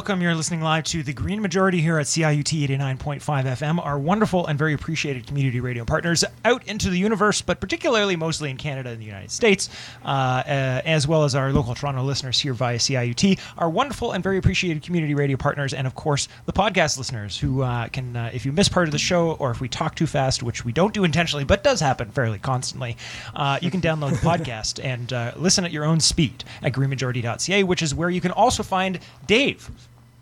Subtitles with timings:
[0.00, 0.22] welcome.
[0.22, 4.58] You're listening live to the Green Majority here at CIUT 89.5 FM, our wonderful and
[4.58, 8.98] very appreciated community radio partners out into the universe, but particularly mostly in Canada and
[8.98, 9.68] the United States,
[10.02, 14.24] uh, uh, as well as our local Toronto listeners here via CIUT, our wonderful and
[14.24, 18.30] very appreciated community radio partners, and of course the podcast listeners who uh, can, uh,
[18.32, 20.72] if you miss part of the show or if we talk too fast, which we
[20.72, 22.96] don't do intentionally, but does happen fairly constantly,
[23.34, 27.64] uh, you can download the podcast and uh, listen at your own speed at greenmajority.ca,
[27.64, 29.70] which is where you can also find Dave.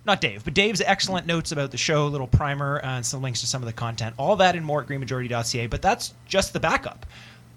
[0.09, 3.21] Not Dave, but Dave's excellent notes about the show, a little primer, uh, and some
[3.21, 4.15] links to some of the content.
[4.17, 7.05] All that and more at greenmajority.ca, but that's just the backup.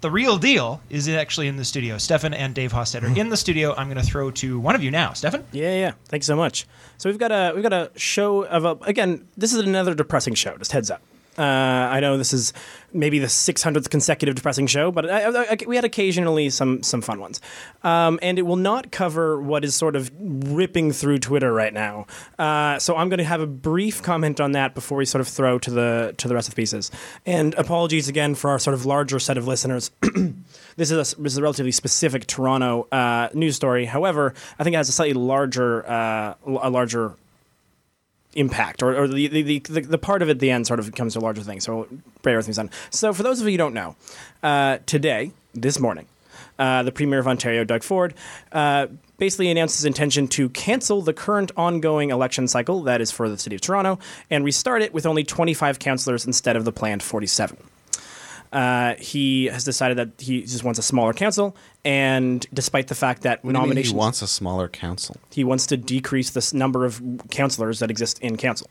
[0.02, 1.96] The real deal is actually in the studio.
[1.96, 3.74] Stefan and Dave Hosted are in the studio.
[3.74, 5.14] I'm going to throw to one of you now.
[5.14, 5.46] Stefan?
[5.50, 5.92] Yeah, yeah.
[6.08, 6.66] Thanks so much.
[6.98, 9.26] So we've got a we've got a show of a again.
[9.34, 10.54] This is another depressing show.
[10.58, 11.00] Just heads up.
[11.38, 12.52] Uh, I know this is
[12.94, 17.02] maybe the 600th consecutive depressing show, but I, I, I, we had occasionally some some
[17.02, 17.40] fun ones.
[17.82, 22.06] Um, and it will not cover what is sort of ripping through Twitter right now.
[22.38, 25.28] Uh, so I'm going to have a brief comment on that before we sort of
[25.28, 26.90] throw to the to the rest of the pieces.
[27.26, 29.90] And apologies again for our sort of larger set of listeners.
[30.76, 33.86] this is a, this is a relatively specific Toronto uh, news story.
[33.86, 37.16] However, I think it has a slightly larger uh, a larger
[38.34, 40.86] impact or, or the, the, the, the part of it at the end sort of
[40.86, 41.60] becomes a larger thing.
[41.60, 41.86] So
[42.22, 42.70] bear with me, son.
[42.90, 43.96] So for those of you who don't know,
[44.42, 46.06] uh, today, this morning,
[46.58, 48.14] uh, the Premier of Ontario, Doug Ford,
[48.52, 48.86] uh,
[49.18, 53.38] basically announced his intention to cancel the current ongoing election cycle, that is for the
[53.38, 53.98] City of Toronto,
[54.30, 57.56] and restart it with only 25 councillors instead of the planned 47.
[58.52, 63.22] Uh, he has decided that he just wants a smaller council, and despite the fact
[63.22, 65.16] that What do you mean nominations, he wants a smaller council.
[65.30, 68.68] he wants to decrease the number of councillors that exist in council.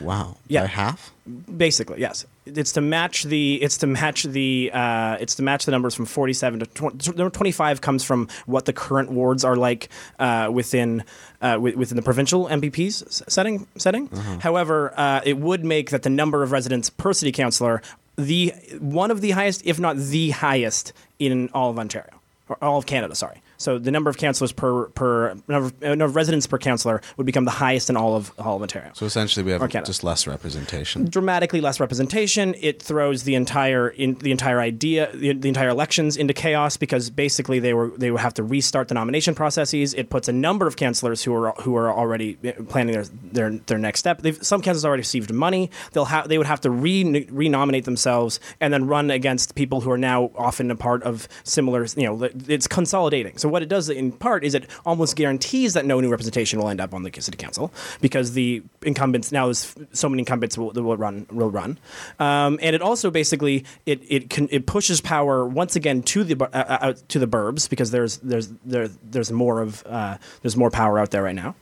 [0.00, 0.38] Wow.
[0.48, 0.62] Yeah.
[0.62, 1.12] By half?
[1.54, 2.24] Basically, yes.
[2.46, 3.62] It's to match the.
[3.62, 4.70] It's to match the.
[4.72, 8.64] Uh, it's to match the numbers from forty-seven to 20, number twenty-five comes from what
[8.64, 11.04] the current wards are like uh, within
[11.42, 13.66] uh, wi- within the provincial MPP's setting.
[13.76, 14.08] Setting.
[14.40, 17.82] However, uh, it would make that the number of residents per city councillor
[18.26, 22.78] the one of the highest, if not the highest, in all of Ontario or all
[22.78, 23.14] of Canada.
[23.14, 23.42] Sorry.
[23.60, 27.02] So the number of councillors per per number of, uh, number of residents per councillor
[27.18, 29.86] would become the highest in all of all of Ontario So essentially, we have Canada.
[29.86, 31.04] just less representation.
[31.04, 32.54] dramatically less representation.
[32.60, 37.10] It throws the entire in, the entire idea, the, the entire elections into chaos because
[37.10, 39.92] basically they were they would have to restart the nomination processes.
[39.92, 43.50] It puts a number of councillors who are who are already eh, planning their their,
[43.66, 44.22] their next step.
[44.22, 45.70] They've, some councillors already received money.
[45.92, 49.90] They'll have they would have to re renominate themselves and then run against people who
[49.90, 51.86] are now often a part of similar.
[51.94, 53.36] You know, it's consolidating.
[53.36, 56.68] So what it does in part is it almost guarantees that no new representation will
[56.68, 60.70] end up on the city council because the incumbents now there's so many incumbents will,
[60.70, 61.78] will run will run,
[62.18, 66.42] um, and it also basically it it can it pushes power once again to the
[66.44, 70.56] uh, uh, out to the burbs because there's there's there there's more of uh, there's
[70.56, 71.54] more power out there right now,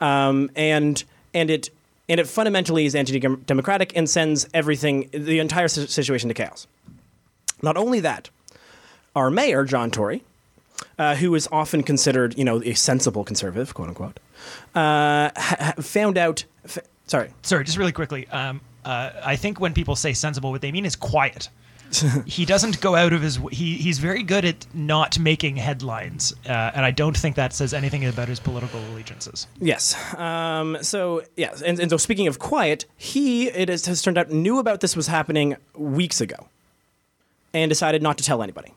[0.00, 1.70] um, and and it.
[2.08, 6.66] And it fundamentally is anti-democratic and sends everything, the entire situation to chaos.
[7.62, 8.30] Not only that,
[9.14, 10.24] our mayor, John Tory,
[11.00, 14.20] uh, who is often considered, you know, a sensible conservative, quote unquote,
[14.74, 16.44] uh, ha- found out.
[16.66, 18.28] F- sorry, Sorry, just really quickly.
[18.28, 21.48] Um, uh, I think when people say sensible, what they mean is quiet.
[22.26, 23.40] he doesn't go out of his.
[23.50, 27.72] He he's very good at not making headlines, uh, and I don't think that says
[27.72, 29.46] anything about his political allegiances.
[29.58, 29.96] Yes.
[30.14, 34.30] Um, so yes, and, and so speaking of quiet, he it has, has turned out
[34.30, 36.46] knew about this was happening weeks ago,
[37.54, 38.72] and decided not to tell anybody,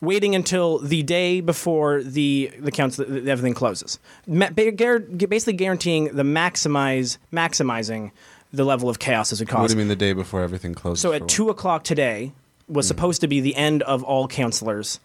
[0.00, 7.18] waiting until the day before the the council everything closes, Ma- basically guaranteeing the maximize
[7.32, 8.10] maximizing
[8.52, 9.62] the level of chaos as it causes.
[9.62, 11.02] What do you mean the day before everything closes?
[11.02, 11.30] So for at what?
[11.30, 12.32] two o'clock today
[12.68, 14.98] was supposed to be the end of all counselors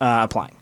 [0.00, 0.54] uh, applying.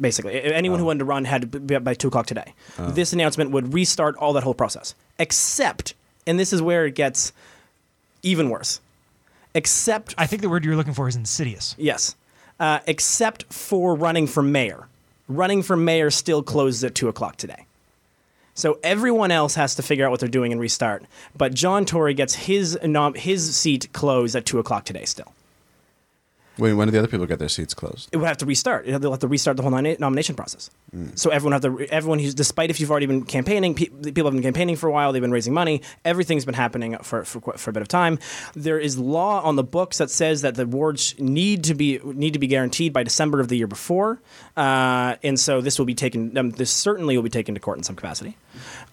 [0.00, 2.54] Basically, A- anyone who wanted to run had to be up by two o'clock today.
[2.78, 5.94] This announcement would restart all that whole process, except,
[6.26, 7.32] and this is where it gets
[8.22, 8.80] even worse.
[9.54, 11.74] Except, I think the word you're looking for is insidious.
[11.78, 12.14] yes,
[12.60, 14.86] uh, except for running for mayor.
[15.26, 17.66] Running for mayor still closes at two o'clock today.
[18.54, 21.04] So everyone else has to figure out what they're doing and restart.
[21.36, 25.32] But John Tory gets his nom- his seat closed at two o'clock today still.
[26.58, 28.08] Wait, when do the other people get their seats closed?
[28.12, 28.86] it would have to restart.
[28.86, 30.68] It- They'll have to restart the whole nomina- nomination process.
[31.14, 31.86] So everyone have to.
[31.90, 34.92] Everyone who's despite if you've already been campaigning, pe- people have been campaigning for a
[34.92, 35.12] while.
[35.12, 35.82] They've been raising money.
[36.04, 38.18] Everything's been happening for for, for a bit of time.
[38.54, 42.32] There is law on the books that says that the wards need to be need
[42.32, 44.20] to be guaranteed by December of the year before,
[44.56, 46.36] uh, and so this will be taken.
[46.36, 48.36] Um, this certainly will be taken to court in some capacity.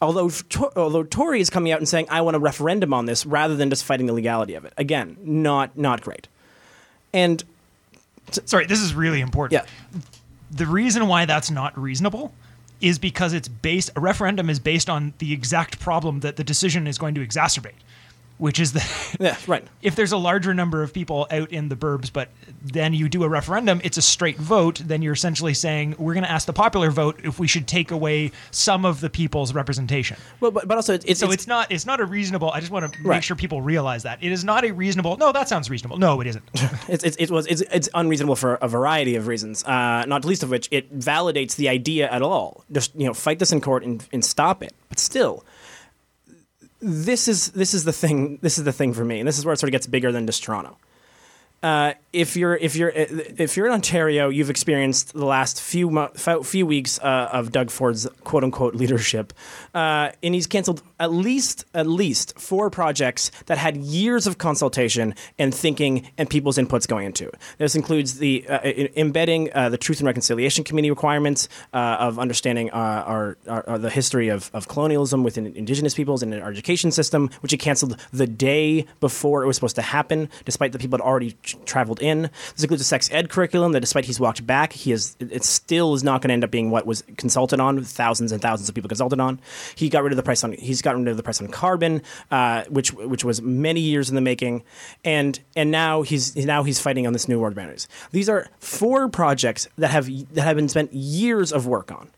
[0.01, 3.25] Although To- although Tory is coming out and saying I want a referendum on this
[3.25, 4.74] rather than just fighting the legality of it.
[4.77, 6.27] Again, not not great.
[7.18, 7.44] And
[8.46, 9.62] Sorry, this is really important.
[9.62, 10.02] yeah.
[10.52, 12.34] The reason why that's not reasonable
[12.81, 16.88] is because it's based a referendum is based on the exact problem that the decision
[16.88, 17.80] is going to exacerbate,
[18.38, 19.63] which is the Yeah, right.
[19.81, 22.30] if there's a larger number of people out in the burbs, but
[22.62, 26.24] then you do a referendum, it's a straight vote, then you're essentially saying we're going
[26.24, 30.18] to ask the popular vote if we should take away some of the people's representation.
[30.39, 32.51] Well, but, but also it's, it's, So it's, not it's not a reasonable.
[32.51, 33.24] I just want to make Right.
[33.24, 35.18] sure people realize that it is not a reasonable.
[35.18, 35.98] No, that sounds reasonable.
[35.98, 36.44] No, it isn't.
[36.89, 40.42] It's, it's, it was, it's, it's unreasonable for a variety of reasons, uh, not least
[40.44, 42.63] of which it validates the idea at all.
[42.72, 44.74] Just you know, fight this in court and, and stop it.
[44.89, 45.44] But still,
[46.79, 48.39] this is this is the thing.
[48.41, 50.12] This is the thing for me, and this is where it sort of gets bigger
[50.12, 50.77] than just Toronto.
[51.63, 56.12] Uh, if you're if you're if you're in Ontario, you've experienced the last few mo-
[56.44, 59.33] few weeks uh, of Doug Ford's quote unquote leadership,
[59.74, 65.15] uh, and he's canceled at least at least four projects that had years of consultation
[65.38, 67.31] and thinking and people's inputs going into.
[67.57, 68.60] This includes the uh,
[68.95, 73.77] embedding uh, the Truth and Reconciliation Committee requirements uh, of understanding uh, our, our, our
[73.77, 77.57] the history of, of colonialism within Indigenous peoples and in our education system, which he
[77.57, 81.36] canceled the day before it was supposed to happen, despite the people had already
[81.66, 82.30] traveled in.
[82.54, 85.94] This includes a sex ed curriculum that, despite he's walked back, he is it still
[85.94, 87.84] is not going to end up being what was consulted on.
[87.84, 89.40] Thousands and thousands of people consulted on.
[89.76, 90.54] He got rid of the price on.
[90.54, 92.02] He's gotten rid of the price on carbon,
[92.32, 94.64] uh, which which was many years in the making,
[95.04, 97.88] and and now he's now he's fighting on this new world boundaries.
[98.12, 102.10] These are four projects that have that have been spent years of work on,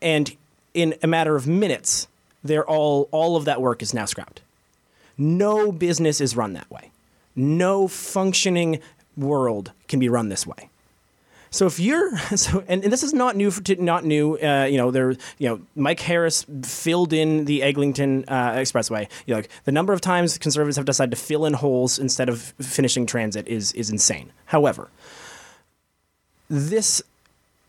[0.00, 0.36] and
[0.74, 2.08] in a matter of minutes,
[2.44, 4.40] they're all all of that work is now scrapped.
[5.16, 6.90] No business is run that way.
[7.38, 8.80] No functioning
[9.16, 10.70] world can be run this way.
[11.50, 14.36] So if you're so, and, and this is not new for not new.
[14.36, 15.12] Uh, you know, there.
[15.38, 19.08] You know, Mike Harris filled in the Eglinton uh, Expressway.
[19.26, 22.28] You know, like, the number of times conservatives have decided to fill in holes instead
[22.28, 24.32] of finishing transit is is insane.
[24.46, 24.88] However,
[26.50, 27.02] this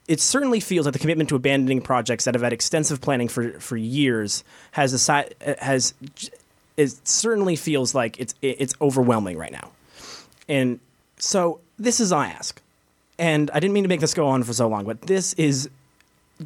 [0.07, 3.51] it certainly feels like the commitment to abandoning projects that have had extensive planning for
[3.59, 5.93] for years has aside, has
[6.79, 9.71] it certainly feels like it's it's overwhelming right now.
[10.47, 10.79] And
[11.17, 12.61] so this is I ask.
[13.17, 15.69] And I didn't mean to make this go on for so long, but this is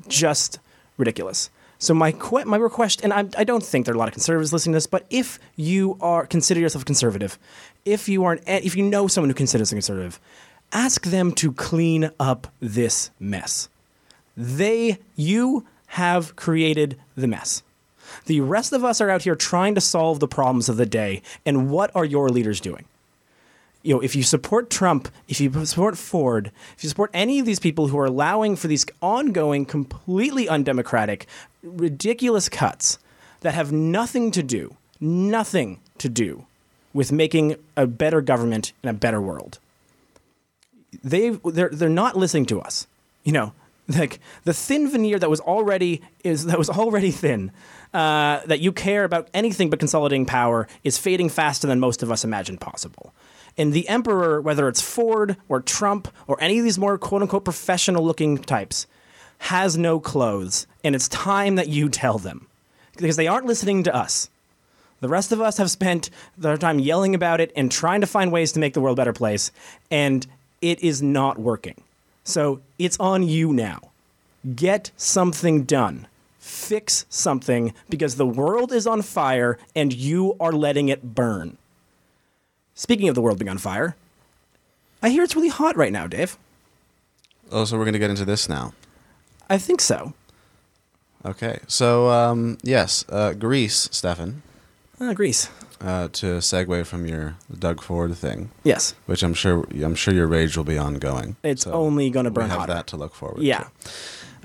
[0.08, 0.60] just
[0.98, 1.52] ridiculous.
[1.78, 4.14] So my que- my request, and I, I don't think there are a lot of
[4.14, 7.38] conservatives listening to this, but if you are consider yourself conservative,
[7.86, 10.20] if you are, an, if you know someone who considers a conservative,
[10.72, 13.70] ask them to clean up this mess.
[14.36, 17.62] They, you have created the mess.
[18.26, 21.22] The rest of us are out here trying to solve the problems of the day,
[21.46, 22.86] and what are your leaders doing?
[23.84, 27.46] you know, if you support Trump, if you support Ford, if you support any of
[27.46, 31.28] these people who are allowing for these ongoing, completely undemocratic,
[31.62, 32.98] ridiculous cuts
[33.42, 36.46] that have nothing to do, nothing to do
[36.94, 39.60] with making a better government and a better world.
[41.04, 42.88] They they're they're not listening to us.
[43.24, 43.54] You know,
[43.98, 47.52] like the thin veneer that was already is that was already thin.
[47.94, 52.12] Uh, that you care about anything but consolidating power is fading faster than most of
[52.12, 53.14] us imagined possible.
[53.56, 57.44] And the emperor, whether it's Ford or Trump or any of these more quote unquote
[57.44, 58.88] professional looking types,
[59.40, 60.66] has no clothes.
[60.84, 62.48] And it's time that you tell them
[62.98, 64.30] because they aren't listening to us.
[65.00, 68.32] The rest of us have spent their time yelling about it and trying to find
[68.32, 69.52] ways to make the world a better place,
[69.92, 70.26] and
[70.62, 71.84] it is not working.
[72.24, 73.92] So it's on you now.
[74.56, 76.08] Get something done.
[76.40, 81.58] Fix something because the world is on fire and you are letting it burn.
[82.76, 83.96] Speaking of the world being on fire,
[85.02, 86.38] I hear it's really hot right now, Dave.
[87.52, 88.74] Oh, so we're going to get into this now.
[89.50, 90.14] I think so.
[91.26, 91.60] Okay.
[91.68, 94.42] So, um, yes, uh, Greece, Stefan,
[95.00, 95.50] Uh, Greece.
[95.84, 98.94] Uh, to segue from your Doug Ford thing, Yes.
[99.06, 101.36] which I'm sure I'm sure your rage will be ongoing.
[101.44, 102.74] It's So only going to we burn have hotter.
[102.74, 103.66] that to look forward Yeah.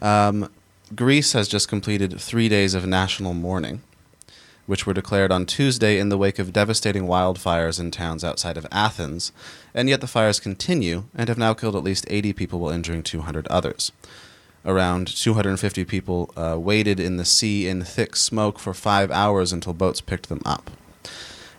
[0.00, 0.06] to.
[0.06, 0.50] Um,
[0.94, 3.82] Greece has just completed three days of national mourning,
[4.66, 8.66] which were declared on Tuesday in the wake of devastating wildfires in towns outside of
[8.72, 9.30] Athens,
[9.74, 13.02] and yet the fires continue and have now killed at least 80 people while injuring
[13.02, 13.92] 200 others.
[14.64, 19.72] Around 250 people uh, waded in the sea in thick smoke for five hours until
[19.72, 20.70] boats picked them up.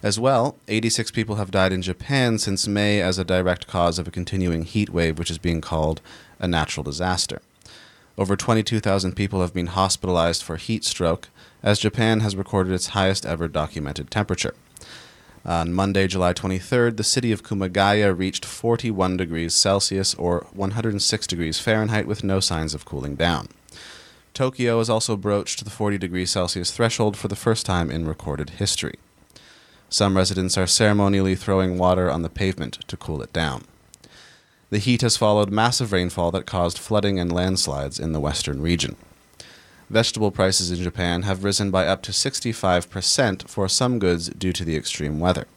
[0.02, 4.08] As well, 86 people have died in Japan since May as a direct cause of
[4.08, 6.02] a continuing heat wave, which is being called
[6.40, 7.42] a natural disaster.
[8.18, 11.28] Over 22,000 people have been hospitalized for heat stroke,
[11.62, 14.56] as Japan has recorded its highest ever documented temperature.
[15.46, 21.60] On Monday, July 23rd, the city of Kumagaya reached 41 degrees Celsius or 106 degrees
[21.60, 23.48] Fahrenheit with no signs of cooling down.
[24.34, 28.52] Tokyo has also broached the 40 degrees Celsius threshold for the first time in recorded
[28.52, 28.96] history.
[29.90, 33.64] Some residents are ceremonially throwing water on the pavement to cool it down.
[34.70, 38.96] The heat has followed massive rainfall that caused flooding and landslides in the western region.
[39.90, 44.64] Vegetable prices in Japan have risen by up to 65% for some goods due to
[44.64, 45.48] the extreme weather.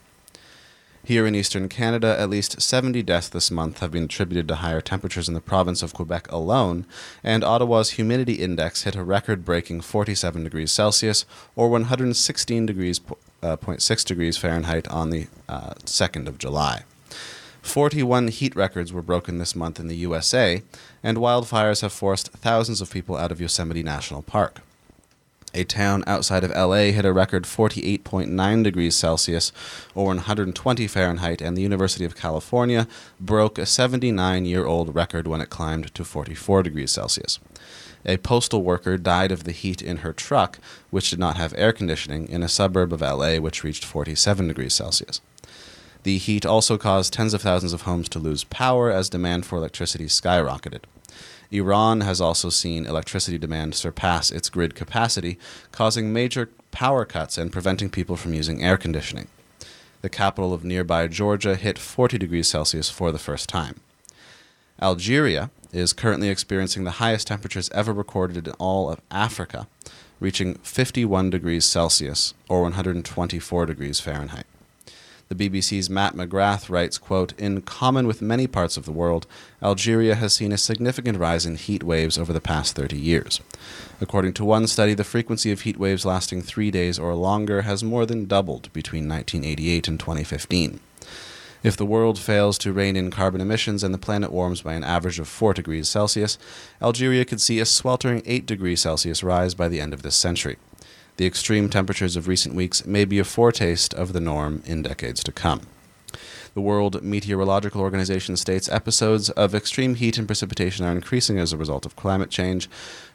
[1.05, 4.81] Here in eastern Canada, at least 70 deaths this month have been attributed to higher
[4.81, 6.87] temperatures in the province of Quebec alone,
[7.23, 13.01] and Ottawa's humidity index hit a record breaking 47 degrees Celsius or 116 degrees,
[13.43, 16.85] uh, 0.6 degrees Fahrenheit on the uh, 2nd of July.
[17.63, 20.63] 41 heat records were broken this month in the USA,
[21.03, 24.61] and wildfires have forced thousands of people out of Yosemite National Park.
[25.55, 29.53] A town outside of LA hit a record 48.9 degrees Celsius
[29.95, 32.89] or 120 Fahrenheit, and the University of California
[33.21, 37.39] broke a 79 year old record when it climbed to 44 degrees Celsius.
[38.04, 40.59] A postal worker died of the heat in her truck,
[40.90, 44.75] which did not have air conditioning, in a suburb of LA which reached 47 degrees
[44.75, 45.21] Celsius.
[46.02, 49.56] The heat also caused tens of thousands of homes to lose power as demand for
[49.56, 50.82] electricity skyrocketed.
[51.52, 55.38] Iran has also seen electricity demand surpass its grid capacity,
[55.71, 59.28] causing major power cuts and preventing people from using air conditioning.
[60.00, 63.80] The capital of nearby Georgia hit 40 degrees Celsius for the first time.
[64.80, 69.67] Algeria is currently experiencing the highest temperatures ever recorded in all of Africa,
[70.21, 74.47] reaching 51 degrees Celsius or 124 degrees Fahrenheit.
[75.29, 79.26] The BBC's Matt McGrath writes, quote, In common with many parts of the world,
[79.62, 83.41] Algeria has seen a significant rise in heat waves over the past 30 years.
[83.99, 87.83] According to one study, the frequency of heat waves lasting three days or longer has
[87.83, 90.81] more than doubled between 1988 and 2015.
[91.62, 94.83] If the world fails to rein in carbon emissions and the planet warms by an
[94.83, 96.37] average of 4 degrees Celsius,
[96.83, 100.57] Algeria could see a sweltering 8 degrees Celsius rise by the end of this century.
[101.19, 105.23] The extreme temperatures of recent weeks may be a foretaste of the norm in decades
[105.23, 105.61] to come.
[106.54, 111.57] The World Meteorological Organization states episodes of extreme heat and precipitation are increasing as a
[111.57, 112.69] result of climate change.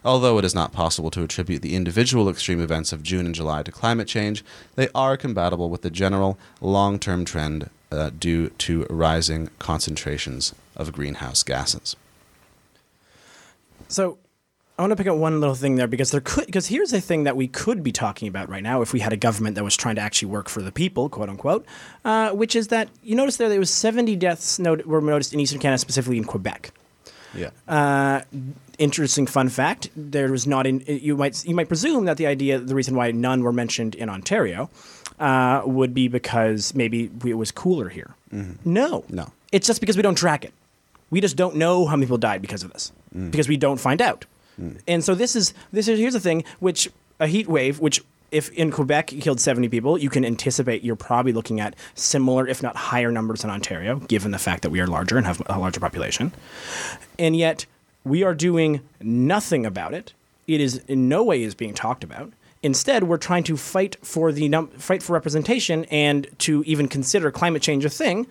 [0.06, 3.62] Although it is not possible to attribute the individual extreme events of June and July
[3.64, 4.44] to climate change,
[4.76, 10.92] they are compatible with the general long term trend uh, due to rising concentrations of
[10.92, 11.96] greenhouse gases.
[13.88, 14.18] So,
[14.78, 17.02] I want to pick up one little thing there because there could because here's a
[17.02, 19.64] thing that we could be talking about right now if we had a government that
[19.64, 21.66] was trying to actually work for the people, quote unquote,
[22.06, 25.40] uh, which is that you notice there there was 70 deaths not- were noticed in
[25.40, 26.72] Eastern Canada, specifically in Quebec.
[27.34, 27.50] Yeah.
[27.68, 28.22] Uh,
[28.78, 32.60] interesting fun fact: there was not in you might you might presume that the idea
[32.60, 34.70] the reason why none were mentioned in Ontario
[35.20, 38.16] uh, would be because maybe it was cooler here.
[38.34, 38.72] Mm-hmm.
[38.72, 39.32] No, No.
[39.52, 40.54] it's just because we don't track it.
[41.10, 43.32] We just don't know how many people died because of this mm.
[43.32, 44.26] because we don't find out.
[44.62, 44.82] Mm.
[44.88, 48.50] And so this is this is here's the thing: which a heat wave, which if
[48.52, 52.62] in Quebec you killed 70 people, you can anticipate you're probably looking at similar, if
[52.62, 55.58] not higher, numbers in Ontario, given the fact that we are larger and have a
[55.58, 56.34] larger population.
[57.18, 57.66] And yet
[58.04, 60.14] we are doing nothing about it.
[60.46, 62.32] It is in no way is being talked about.
[62.64, 67.32] Instead, we're trying to fight for the num- fight for representation and to even consider
[67.32, 68.28] climate change a thing.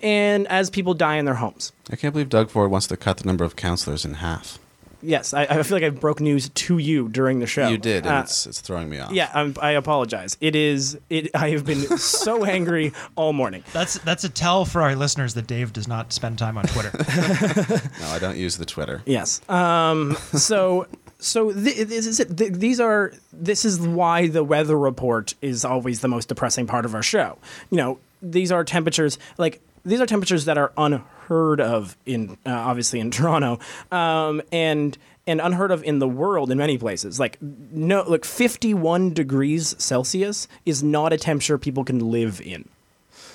[0.00, 3.16] And as people die in their homes, I can't believe Doug Ford wants to cut
[3.18, 4.58] the number of counselors in half.
[5.02, 7.68] yes, I, I feel like I broke news to you during the show.
[7.68, 9.12] You did, and Uh, it's, it's throwing me off.
[9.12, 10.36] yeah, I'm, I apologize.
[10.40, 10.98] It is.
[11.10, 11.30] It.
[11.34, 13.62] I have been so angry all morning.
[13.72, 16.90] That's that's a tell for our listeners that Dave does not spend time on Twitter.
[18.00, 19.02] No, I don't use the Twitter.
[19.06, 19.46] Yes.
[19.48, 20.86] Um, so
[21.24, 22.36] so th- this is it.
[22.36, 26.84] Th- these are this is why the weather report is always the most depressing part
[26.84, 27.38] of our show.
[27.70, 32.50] You know, these are temperatures like these are temperatures that are unheard of in uh,
[32.50, 33.58] obviously in Toronto,
[33.90, 37.18] um, and and unheard of in the world in many places.
[37.18, 42.68] Like no, like 51 degrees Celsius is not a temperature people can live in.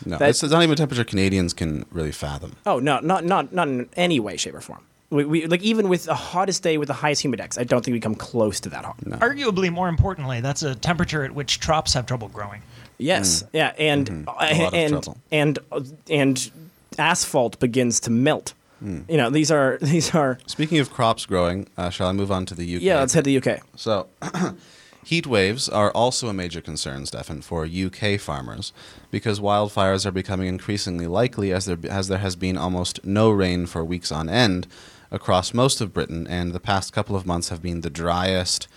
[0.05, 2.55] No, That- not even a temperature Canadians can really fathom.
[2.65, 4.84] Oh no, not not not in any way, shape, or form.
[5.12, 7.94] We, we like even with the hottest day with the highest humidex, I don't think
[7.94, 8.98] we come close to that hot.
[9.06, 12.62] Arguably, more importantly, that's a temperature at which crops have trouble growing.
[13.00, 14.25] Yes, yeah, and uh, Mm.
[14.25, 14.62] Mm-hmm.
[14.62, 16.51] A lot of and and uh, and
[17.00, 18.54] asphalt begins to melt.
[18.84, 19.10] Mm.
[19.10, 20.38] You know, these are these are.
[20.46, 22.82] Speaking of crops growing, uh, shall I move on to the UK?
[22.82, 23.62] Yeah, let's head to the UK.
[23.75, 24.08] So,
[25.04, 28.74] heat waves are also a major concern, Stefan, for UK farmers
[29.10, 33.66] because wildfires are becoming increasingly likely as there, as there has been almost no rain
[33.66, 34.68] for weeks on end
[35.12, 38.68] across most of Britain, and the past couple of months have been the driest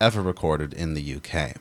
[0.00, 1.56] ever recorded in the UK.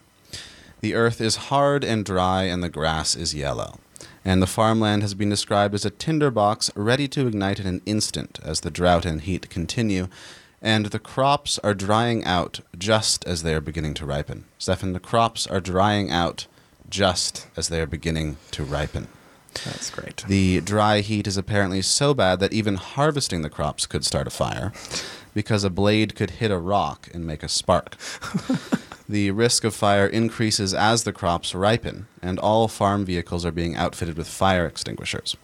[0.82, 3.80] The earth is hard and dry, and the grass is yellow.
[4.24, 8.40] And the farmland has been described as a tinderbox ready to ignite in an instant
[8.44, 10.08] as the drought and heat continue,
[10.62, 14.46] and the crops are drying out just as they are beginning to ripen.
[14.58, 16.48] Stefan, the crops are drying out
[16.90, 19.08] just as they are beginning to ripen.
[19.64, 20.24] That's great.
[20.28, 24.32] The dry heat is apparently so bad that even harvesting the crops could start a
[24.32, 24.74] fire.
[25.36, 27.98] because a blade could hit a rock and make a spark.
[29.10, 33.76] the risk of fire increases as the crops ripen, and all farm vehicles are being
[33.76, 35.36] outfitted with fire extinguishers.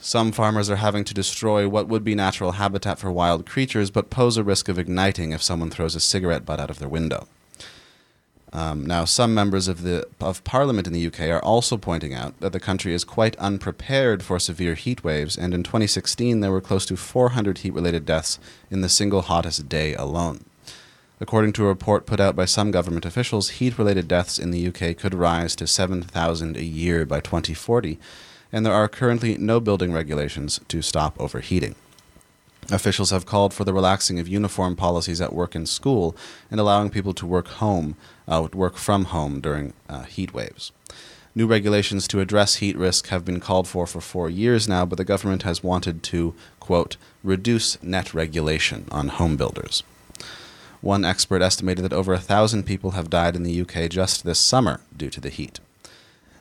[0.00, 4.10] Some farmers are having to destroy what would be natural habitat for wild creatures, but
[4.10, 7.28] pose a risk of igniting if someone throws a cigarette butt out of their window.
[8.52, 12.38] Um, now, some members of the of Parliament in the UK are also pointing out
[12.40, 16.60] that the country is quite unprepared for severe heat waves, and in 2016 there were
[16.60, 20.44] close to 400 heat-related deaths in the single hottest day alone.
[21.20, 24.96] According to a report put out by some government officials, heat-related deaths in the UK
[24.96, 28.00] could rise to 7,000 a year by 2040,
[28.50, 31.76] and there are currently no building regulations to stop overheating.
[32.72, 36.16] Officials have called for the relaxing of uniform policies at work and school
[36.50, 37.96] and allowing people to work home,
[38.30, 40.72] uh, work from home during uh, heat waves.
[41.34, 44.96] New regulations to address heat risk have been called for for four years now, but
[44.96, 49.82] the government has wanted to, quote, reduce net regulation on home builders.
[50.80, 54.38] One expert estimated that over a thousand people have died in the UK just this
[54.38, 55.60] summer due to the heat.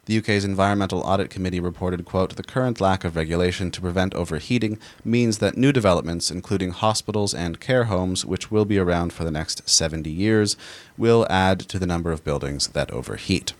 [0.09, 4.79] The UK's Environmental Audit Committee reported, quote, the current lack of regulation to prevent overheating
[5.05, 9.29] means that new developments, including hospitals and care homes, which will be around for the
[9.29, 10.57] next 70 years,
[10.97, 13.53] will add to the number of buildings that overheat.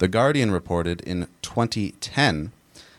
[0.00, 2.52] The Guardian reported in 2010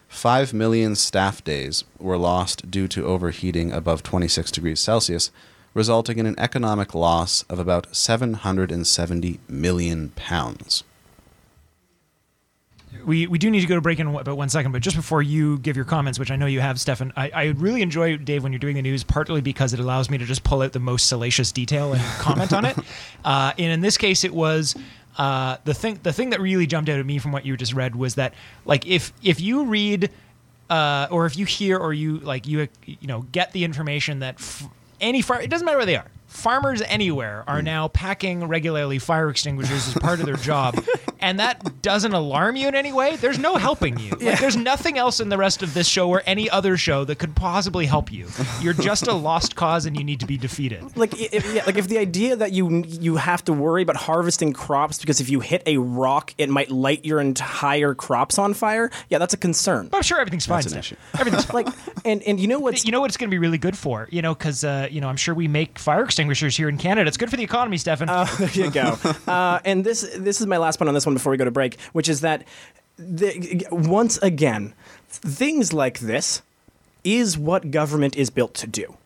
[0.07, 5.29] 5 million staff days were lost due to overheating above 26 degrees Celsius,
[5.75, 10.83] resulting in an economic loss of about 770 million pounds
[13.05, 15.21] we, we do need to go to break in about one second, but just before
[15.21, 18.43] you give your comments, which I know you have, Stefan, I, I really enjoy, Dave,
[18.43, 20.79] when you're doing the news, partly because it allows me to just pull out the
[20.79, 22.77] most salacious detail and comment on it.
[23.23, 24.75] Uh, and in this case, it was
[25.17, 27.73] uh, the thing the thing that really jumped out at me from what you just
[27.73, 28.33] read was that
[28.65, 30.09] like if if you read
[30.69, 34.35] uh, or if you hear or you like you you know get the information that
[34.35, 34.69] f-
[35.01, 39.29] any fire it doesn't matter where they are farmers anywhere are now packing regularly fire
[39.29, 40.83] extinguishers as part of their job.
[41.23, 43.15] And that doesn't alarm you in any way?
[43.15, 44.09] There's no helping you.
[44.19, 47.19] Like, there's nothing else in the rest of this show or any other show that
[47.19, 48.27] could possibly help you.
[48.59, 50.97] You're just a lost cause and you need to be defeated.
[50.97, 54.51] Like if, yeah, like if the idea that you you have to worry about harvesting
[54.51, 58.89] crops because if you hit a rock it might light your entire crops on fire
[59.09, 59.89] yeah that's a concern.
[59.89, 60.95] But i'm sure everything's fine That's an issue.
[61.19, 61.65] everything's fine.
[61.65, 63.77] Like and and you know what's you know what it's going to be really good
[63.77, 64.07] for?
[64.09, 67.07] You know because uh, you know i'm sure we make fire extinguishers here in canada
[67.07, 68.07] it's good for the economy stefan
[68.39, 68.97] there you go.
[69.27, 71.51] Uh, and this this is my last point on this one before we go to
[71.51, 72.43] break, which is that
[72.97, 74.73] the, once again,
[75.07, 76.41] things like this
[77.03, 78.97] is what government is built to do.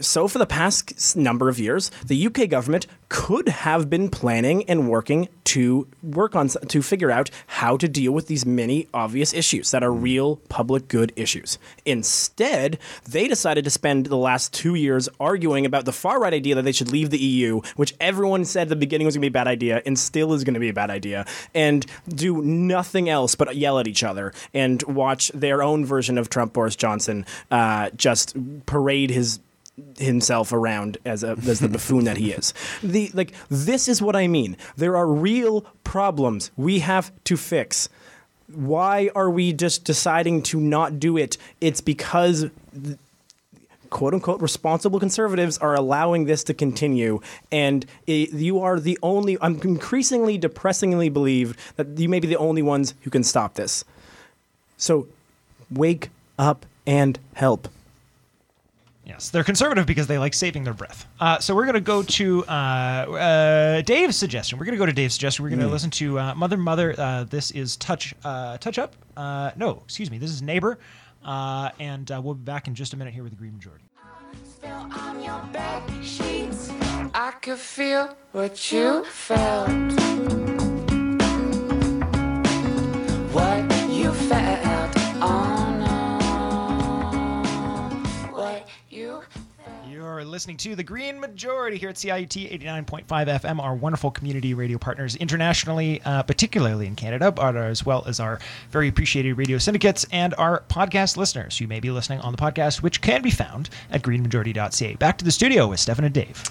[0.00, 4.88] So, for the past number of years, the UK government could have been planning and
[4.88, 9.70] working to work on to figure out how to deal with these many obvious issues
[9.72, 11.58] that are real public good issues.
[11.84, 16.54] Instead, they decided to spend the last two years arguing about the far right idea
[16.54, 19.24] that they should leave the EU, which everyone said at the beginning was going to
[19.24, 22.40] be a bad idea and still is going to be a bad idea, and do
[22.42, 26.76] nothing else but yell at each other and watch their own version of Trump Boris
[26.76, 29.40] Johnson uh, just parade his
[29.98, 32.54] himself around as a as the buffoon that he is.
[32.82, 34.56] The like this is what I mean.
[34.76, 37.88] There are real problems we have to fix.
[38.52, 41.36] Why are we just deciding to not do it?
[41.60, 42.46] It's because
[43.90, 49.38] quote unquote responsible conservatives are allowing this to continue and it, you are the only
[49.40, 53.84] I'm increasingly depressingly believe that you may be the only ones who can stop this.
[54.76, 55.06] So
[55.70, 57.68] wake up and help.
[59.08, 61.06] Yes, they're conservative because they like saving their breath.
[61.18, 64.58] Uh, so we're going to go to uh, uh, Dave's suggestion.
[64.58, 65.42] We're going to go to Dave's suggestion.
[65.44, 66.94] We're going to listen to uh, Mother Mother.
[66.96, 68.94] Uh, this is Touch uh, Touch Up.
[69.16, 70.18] Uh, no, excuse me.
[70.18, 70.78] This is Neighbor.
[71.24, 73.84] Uh, and uh, we'll be back in just a minute here with the Green Majority.
[74.44, 76.70] Still on your bed sheets.
[77.14, 80.57] I could feel what you felt.
[90.18, 94.76] You're listening to the Green Majority here at CIUT 89.5 FM, our wonderful community radio
[94.76, 98.40] partners internationally, uh, particularly in Canada, but as well as our
[98.72, 101.60] very appreciated radio syndicates and our podcast listeners.
[101.60, 104.96] You may be listening on the podcast, which can be found at greenmajority.ca.
[104.96, 106.42] Back to the studio with Stefan and Dave.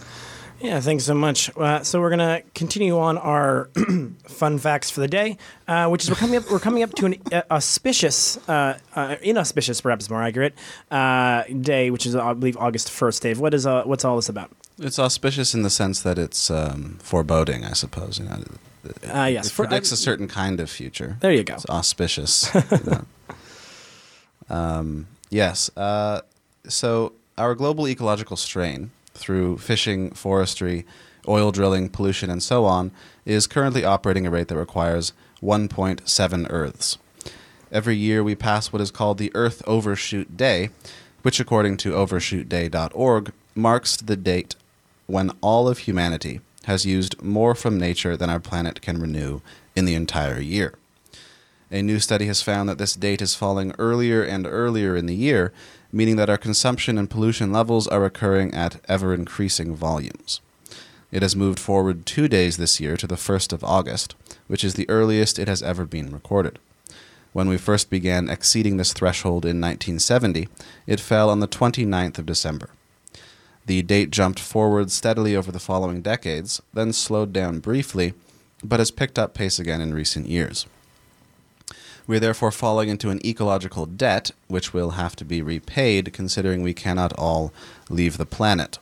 [0.60, 1.56] Yeah, thanks so much.
[1.56, 3.70] Uh, so we're gonna continue on our
[4.26, 6.50] fun facts for the day, uh, which is we're coming up.
[6.50, 10.56] We're coming up to an uh, auspicious, uh, uh, inauspicious, perhaps more accurate,
[10.89, 13.22] uh, day, which is I believe August first.
[13.22, 14.50] Dave, what is uh, what's all this about?
[14.80, 18.17] It's auspicious in the sense that it's um, foreboding, I suppose.
[18.20, 18.43] You know,
[19.13, 21.17] Uh, yes, it for- predicts a certain kind of future.
[21.20, 21.54] There you go.
[21.56, 22.50] It's auspicious.
[22.56, 23.06] you know.
[24.56, 25.70] um, yes.
[25.78, 26.22] Uh,
[26.67, 30.86] so our global ecological strain, through fishing, forestry,
[31.27, 32.91] oil drilling, pollution, and so on,
[33.25, 36.97] is currently operating a rate that requires 1.7 Earths.
[37.71, 40.69] Every year we pass what is called the Earth Overshoot Day,
[41.21, 44.56] which, according to overshootday.org, marks the date
[45.08, 49.41] when all of humanity has used more from nature than our planet can renew
[49.75, 50.75] in the entire year.
[51.69, 55.15] A new study has found that this date is falling earlier and earlier in the
[55.15, 55.51] year,
[55.91, 60.41] meaning that our consumption and pollution levels are occurring at ever increasing volumes.
[61.12, 64.15] It has moved forward two days this year to the 1st of August,
[64.47, 66.60] which is the earliest it has ever been recorded.
[67.34, 70.47] When we first began exceeding this threshold in 1970,
[70.86, 72.69] it fell on the 29th of December.
[73.65, 78.13] The date jumped forward steadily over the following decades, then slowed down briefly,
[78.63, 80.65] but has picked up pace again in recent years.
[82.08, 86.63] We are therefore falling into an ecological debt, which will have to be repaid considering
[86.63, 87.52] we cannot all
[87.89, 88.80] leave the planet.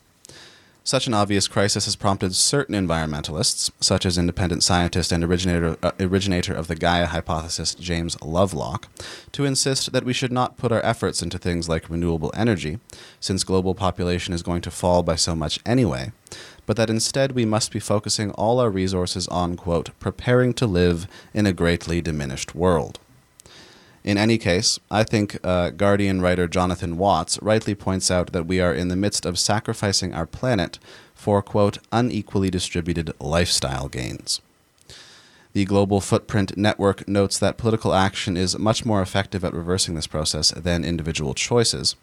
[0.84, 5.94] Such an obvious crisis has prompted certain environmentalists, such as independent scientist and originator, uh,
[6.00, 8.88] originator of the Gaia hypothesis, James Lovelock,
[9.32, 12.78] to insist that we should not put our efforts into things like renewable energy,
[13.20, 16.12] since global population is going to fall by so much anyway,
[16.68, 21.08] but that instead we must be focusing all our resources on, quote, preparing to live
[21.34, 23.00] in a greatly diminished world.
[24.06, 28.62] In any case, I think uh, Guardian writer Jonathan Watts rightly points out that we
[28.62, 30.78] are in the midst of sacrificing our planet
[31.16, 34.42] for, quote, unequally distributed lifestyle gains.
[35.54, 40.06] The Global Footprint Network notes that political action is much more effective at reversing this
[40.06, 41.96] process than individual choices,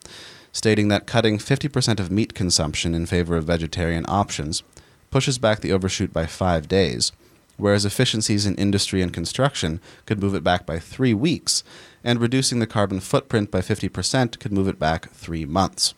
[0.50, 4.64] stating that cutting 50% of meat consumption in favor of vegetarian options
[5.12, 7.12] pushes back the overshoot by five days,
[7.58, 11.62] whereas efficiencies in industry and construction could move it back by three weeks
[12.04, 15.94] and reducing the carbon footprint by 50% could move it back three months.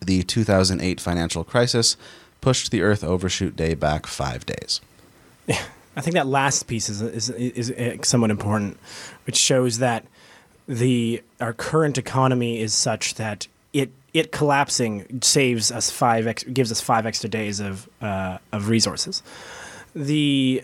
[0.00, 1.96] The 2008 financial crisis
[2.40, 4.80] pushed the Earth overshoot day back five days.
[5.96, 8.78] I think that last piece is, is, is, is somewhat important,
[9.24, 10.06] which shows that
[10.68, 16.70] the our current economy is such that it it collapsing saves us five ex, gives
[16.70, 19.22] us five extra days of uh, of resources.
[19.94, 20.62] The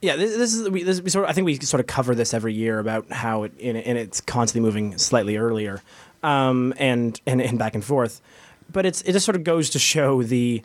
[0.00, 2.14] yeah, this, this is we, this, we sort of, I think we sort of cover
[2.14, 5.82] this every year about how it and, and it's constantly moving slightly earlier,
[6.22, 8.20] um, and, and and back and forth,
[8.70, 10.62] but it's it just sort of goes to show the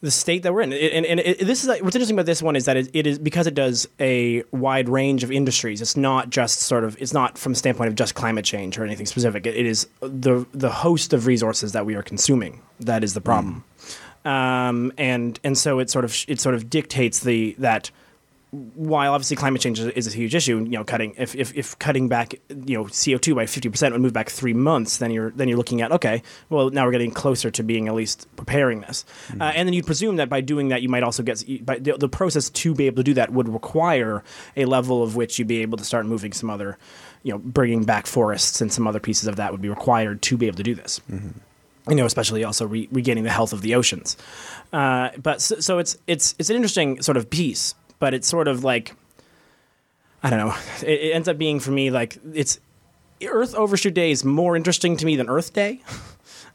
[0.00, 0.72] the state that we're in.
[0.72, 3.06] It, and and it, this is what's interesting about this one is that it, it
[3.06, 5.82] is because it does a wide range of industries.
[5.82, 9.06] It's not just sort of it's not from standpoint of just climate change or anything
[9.06, 9.46] specific.
[9.46, 13.20] it, it is the the host of resources that we are consuming that is the
[13.20, 13.64] problem.
[13.78, 17.90] Mm um, and and so it sort of it sort of dictates the that
[18.52, 22.08] while obviously climate change is, a huge issue, you know, cutting if, if, if cutting
[22.08, 25.30] back you know CO two by fifty percent would move back three months, then you're
[25.30, 28.82] then you're looking at okay, well now we're getting closer to being at least preparing
[28.82, 29.40] this, mm-hmm.
[29.40, 31.96] uh, and then you'd presume that by doing that you might also get by the,
[31.96, 34.22] the, process to be able to do that would require
[34.54, 36.76] a level of which you'd be able to start moving some other,
[37.22, 40.36] you know, bringing back forests and some other pieces of that would be required to
[40.36, 41.00] be able to do this.
[41.10, 41.38] Mm-hmm
[41.88, 44.16] you know, especially also re- regaining the health of the oceans.
[44.72, 48.48] Uh, but so, so, it's it's it's an interesting sort of piece, but it's sort
[48.48, 48.94] of like
[50.22, 50.54] I don't know.
[50.82, 52.58] It, it, ends up being for me like it's
[53.24, 55.80] Earth Overshoot Day is more interesting to me than Earth Day.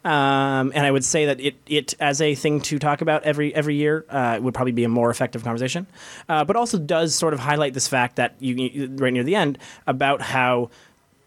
[0.05, 3.53] Um, and I would say that it, it as a thing to talk about every
[3.53, 5.85] every year uh, would probably be a more effective conversation,
[6.29, 9.35] uh, but also does sort of highlight this fact that you, you right near the
[9.35, 10.69] end about how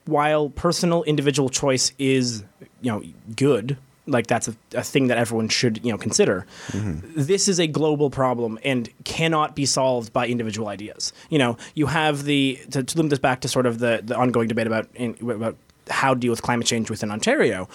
[0.07, 2.43] while personal individual choice is
[2.81, 3.03] you know
[3.37, 3.77] good
[4.11, 6.47] like that's a, a, thing that everyone should you know consider.
[6.69, 7.09] Mm-hmm.
[7.15, 11.13] This is a global problem and cannot be solved by individual ideas.
[11.29, 14.17] You know, you have the to, to limit this back to sort of the the
[14.17, 15.57] ongoing debate about in, about
[15.89, 17.69] how to deal with climate change within Ontario.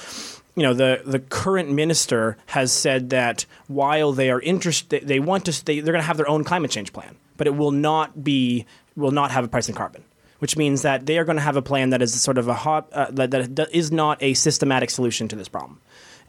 [0.56, 5.46] You know, the the current minister has said that while they are interested, they want
[5.46, 8.24] to they, they're going to have their own climate change plan, but it will not
[8.24, 10.04] be will not have a price in carbon
[10.40, 12.54] which means that they are going to have a plan that is sort of a
[12.54, 15.80] hot, uh, that, that is not a systematic solution to this problem.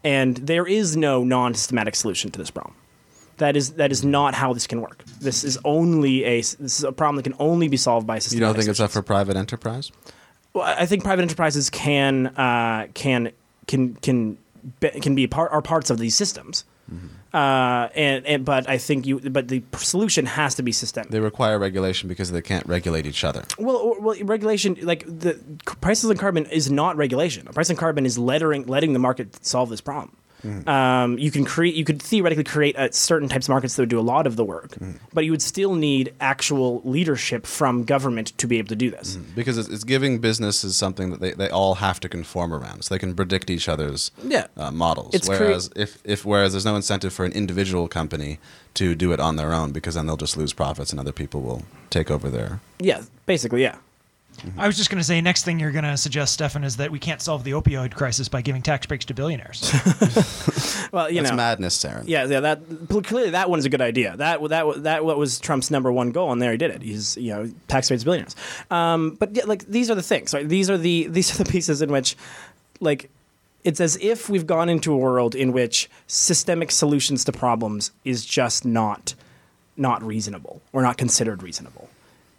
[0.07, 2.77] And there is no non-systematic solution to this problem.
[3.39, 5.05] That is that is not how this can work.
[5.21, 8.41] This is only a this is a problem that can only be solved by systematic.
[8.41, 9.91] You don't think it's up for private enterprise?
[10.53, 13.33] Well, I think private enterprises can uh, can
[13.67, 14.39] can can
[14.81, 16.65] can be part are parts of these systems.
[16.93, 17.07] Mm-hmm.
[17.37, 21.11] Uh, and, and but I think you but the solution has to be systemic.
[21.11, 23.45] They require regulation because they can't regulate each other.
[23.59, 25.39] Well, well, regulation like the
[25.81, 27.47] prices on carbon is not regulation.
[27.49, 30.17] A price on carbon is letting letting the market solve this problem.
[30.67, 33.89] Um, you can create, you could theoretically create uh, certain types of markets that would
[33.89, 34.77] do a lot of the work,
[35.13, 39.17] but you would still need actual leadership from government to be able to do this.
[39.35, 42.95] because it's, it's giving businesses something that they, they all have to conform around, so
[42.95, 44.47] they can predict each other's Yeah.
[44.57, 45.15] uh, models.
[45.15, 48.39] It's whereas if, if whereas there's no incentive for an individual company
[48.75, 51.41] to do it on their own, because then they'll just lose profits and other people
[51.41, 52.61] will take over their.
[52.79, 53.77] Yeah, basically, yeah.
[54.59, 56.91] I was just going to say, next thing you're going to suggest, Stefan, is that
[56.91, 59.73] we can't solve the opioid crisis by giving tax breaks to billionaires.
[60.93, 62.05] Well, you That's know, madness, Saren.
[62.07, 62.41] Yeah, yeah.
[62.41, 62.61] That
[63.05, 64.17] clearly that one's a good idea.
[64.17, 66.83] That that that what was Trump's number one goal, and there he did it.
[66.83, 68.37] He's you know tax rates billionaires.
[68.71, 70.33] Um, but yeah, like these are the things.
[70.33, 70.49] Right?
[70.49, 72.17] These are the these are the pieces in which,
[72.81, 73.11] like,
[73.65, 78.25] it's as if we've gone into a world in which systemic solutions to problems is
[78.25, 79.15] just not
[79.77, 81.91] not reasonable or not considered reasonable,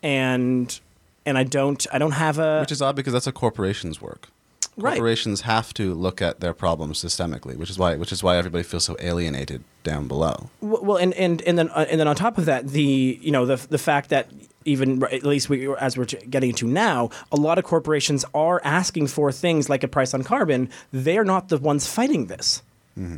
[0.02, 0.80] and
[1.28, 4.30] and I don't I don't have a Which is odd because that's how corporations work.
[4.78, 4.94] Right.
[4.94, 8.64] Corporations have to look at their problems systemically, which is why which is why everybody
[8.64, 10.50] feels so alienated down below.
[10.62, 13.46] Well, and and and then uh, and then on top of that, the you know
[13.46, 14.30] the the fact that
[14.66, 19.08] even at least we, as we're getting into now, a lot of corporations are asking
[19.08, 20.70] for things like a price on carbon.
[20.92, 22.62] They're not the ones fighting this.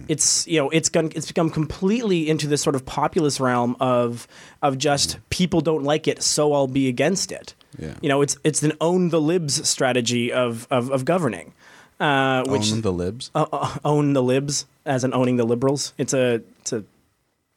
[0.10, 4.28] It's you know it's gone it's become completely into this sort of populist realm of
[4.62, 7.54] of just people don't like it, so I'll be against it.
[7.78, 7.94] Yeah.
[8.02, 11.54] You know, it's it's an own the libs strategy of of, of governing,
[12.00, 13.30] uh, which Own the libs.
[13.36, 15.94] uh, uh, own the libs as in owning the liberals.
[15.98, 16.84] It's a it's a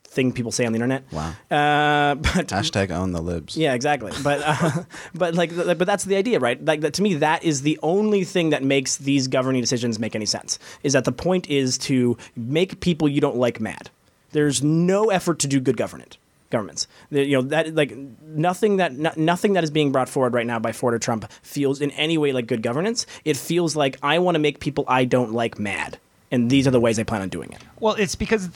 [0.05, 1.05] thing people say on the internet.
[1.11, 1.31] Wow.
[1.51, 3.57] Uh, but Hashtag own the libs.
[3.57, 4.13] yeah, exactly.
[4.23, 4.83] But uh,
[5.15, 6.63] but like but that's the idea, right?
[6.63, 10.15] Like that, to me, that is the only thing that makes these governing decisions make
[10.15, 10.59] any sense.
[10.83, 13.91] Is that the point is to make people you don't like mad.
[14.33, 16.17] There's no effort to do good government
[16.53, 16.87] governments.
[17.11, 20.47] The- you know that like nothing that no, nothing that is being brought forward right
[20.47, 23.05] now by Ford or Trump feels in any way like good governance.
[23.25, 25.99] It feels like I want to make people I don't like mad,
[26.31, 27.59] and these are the ways I plan on doing it.
[27.81, 28.49] well, it's because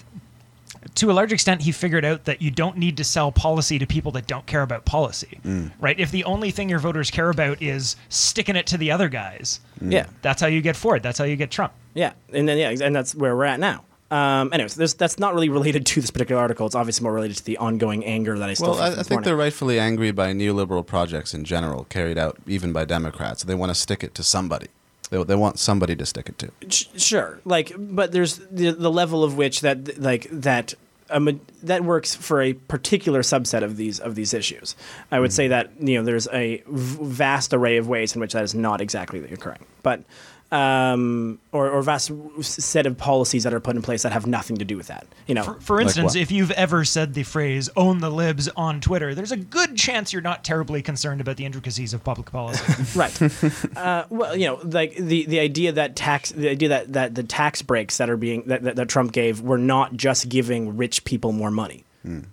[0.95, 3.87] to a large extent he figured out that you don't need to sell policy to
[3.87, 5.41] people that don't care about policy.
[5.45, 5.73] Mm.
[5.81, 5.99] Right?
[5.99, 9.61] If the only thing your voters care about is sticking it to the other guys,
[9.81, 10.07] Yeah.
[10.23, 11.03] that's how you get Ford.
[11.03, 11.73] That's how you get Trump.
[11.95, 13.85] Yeah, and then yeah, and that's where we're at now.
[14.11, 16.67] Um, anyways, that's not really related to this particular article.
[16.67, 19.25] It's obviously more related to the ongoing anger that I still Well, I, I think
[19.25, 23.43] they're rightfully angry by neoliberal projects in general, carried out even by Democrats.
[23.43, 24.69] They want to stick it to somebody.
[25.11, 26.51] They, they want somebody to stick it to.
[26.99, 30.75] Sure, like, but there's the, the level of which that like that.
[31.09, 34.75] Um, that works for a particular subset of these of these issues.
[35.13, 38.33] I would say that you know there's a v- vast array of ways in which
[38.33, 40.03] that is not exactly occurring, but
[40.53, 44.57] um, or, or vast set of policies that are put in place that have nothing
[44.59, 45.07] to do with that.
[45.27, 46.17] You know, For, for instance, what?
[46.17, 50.13] if you've ever said the phrase "own the libs" on Twitter, there's a good chance
[50.13, 52.65] you're not terribly concerned about the intricacies of public policy.
[52.99, 57.15] right uh, well you know like the, the idea that tax the idea that, that
[57.15, 60.77] the tax breaks that are being that, that, that trump gave were not just giving
[60.77, 61.85] rich people more money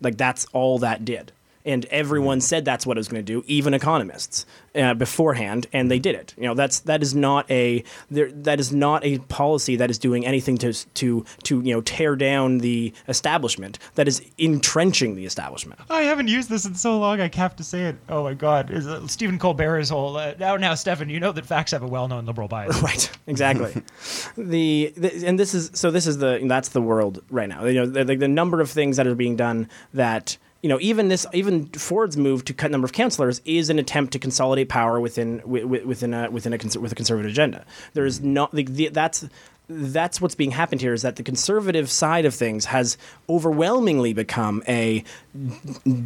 [0.01, 1.31] like that's all that did
[1.65, 4.45] and everyone said that's what it was going to do even economists
[4.75, 8.59] uh, beforehand and they did it you know that's that is not a there, that
[8.59, 12.59] is not a policy that is doing anything to to to you know tear down
[12.59, 17.21] the establishment that is entrenching the establishment I haven't used this in so long.
[17.21, 17.95] I have to say it.
[18.09, 18.71] Oh my God!
[18.71, 20.57] Is uh, Stephen Colbert's whole uh, now?
[20.57, 22.81] Now, Stefan, you know that facts have a well-known liberal bias.
[22.83, 23.71] Right, exactly.
[24.37, 27.65] the, the and this is so this is the that's the world right now.
[27.65, 30.79] You know, the, the, the number of things that are being done that you know
[30.81, 34.69] even this even Ford's move to cut number of councillors is an attempt to consolidate
[34.69, 37.65] power within wi- wi- within a within a with a conservative agenda.
[37.93, 39.27] There is not the, the, that's
[39.69, 42.97] that's what's being happened here is that the conservative side of things has
[43.29, 45.03] overwhelmingly become a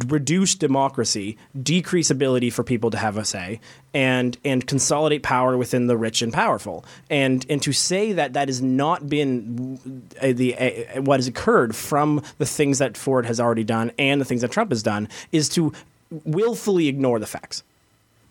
[0.06, 3.60] reduced democracy, decrease ability for people to have a say,
[3.92, 6.84] and and consolidate power within the rich and powerful.
[7.10, 9.78] And and to say that that has not been
[10.22, 10.52] the
[11.00, 14.52] what has occurred from the things that Ford has already done and the things that
[14.52, 15.72] Trump has done is to
[16.24, 17.62] willfully ignore the facts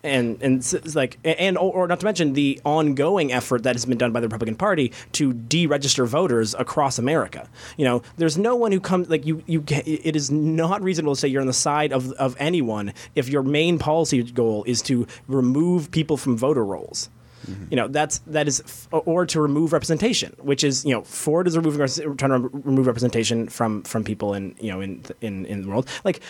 [0.03, 4.12] and and like and or, not to mention the ongoing effort that has been done
[4.12, 7.49] by the Republican Party to deregister voters across America.
[7.77, 9.43] You know, there's no one who comes like you.
[9.47, 13.27] You it is not reasonable to say you're on the side of of anyone if
[13.29, 17.10] your main policy goal is to remove people from voter rolls.
[17.47, 17.65] Mm-hmm.
[17.71, 21.57] You know that's that is or to remove representation, which is you know Ford is
[21.57, 25.67] removing trying to remove representation from from people in you know in in in the
[25.67, 25.88] world.
[26.03, 26.21] Like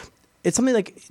[0.44, 1.02] it's something like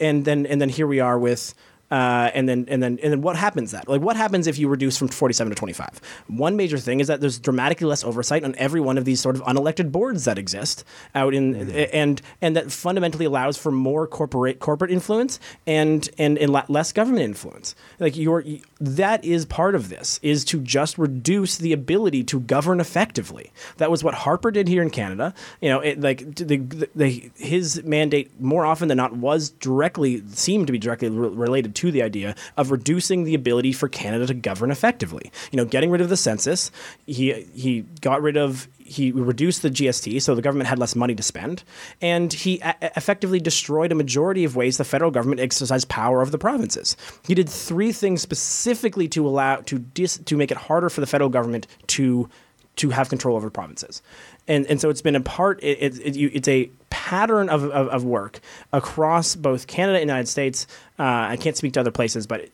[0.00, 1.54] and then and then here we are with
[1.92, 4.66] uh, and then and then and then what happens that like what happens if you
[4.66, 6.00] reduce from 47 to 25?
[6.28, 9.36] One major thing is that there's dramatically less oversight on every one of these sort
[9.36, 14.58] of unelected boards that exist out in and and that fundamentally allows for more corporate
[14.58, 17.74] corporate influence and and, and less government influence.
[18.00, 18.42] Like your
[18.80, 23.52] that is part of this is to just reduce the ability to govern effectively.
[23.76, 25.34] That was what Harper did here in Canada.
[25.60, 30.22] You know, it, like the, the, the his mandate more often than not was directly
[30.28, 34.26] seemed to be directly re- related to the idea of reducing the ability for Canada
[34.26, 35.30] to govern effectively.
[35.50, 36.70] You know, getting rid of the census.
[37.06, 41.14] He he got rid of he reduced the GST, so the government had less money
[41.14, 41.64] to spend,
[42.00, 46.30] and he a- effectively destroyed a majority of ways the federal government exercised power over
[46.30, 46.96] the provinces.
[47.26, 51.06] He did three things specifically to allow to dis, to make it harder for the
[51.06, 52.28] federal government to
[52.74, 54.00] to have control over provinces,
[54.48, 55.62] and and so it's been a part.
[55.62, 58.40] It, it, it, it's a pattern of, of, of work
[58.72, 60.66] across both Canada and the United States.
[60.98, 62.48] Uh, I can't speak to other places, but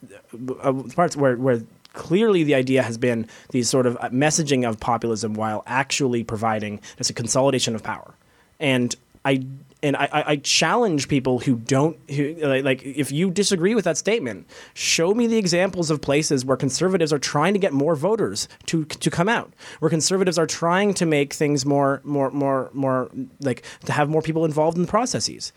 [0.62, 1.62] uh, parts where where
[1.94, 6.80] clearly the idea has been these sort of uh, messaging of populism while actually providing
[6.96, 8.14] just a consolidation of power.
[8.60, 9.44] And I
[9.82, 13.96] and I, I I challenge people who don't who like, if you disagree with that
[13.96, 18.48] statement, show me the examples of places where conservatives are trying to get more voters
[18.66, 23.10] to to come out, where conservatives are trying to make things more more more more
[23.40, 25.52] like to have more people involved in the processes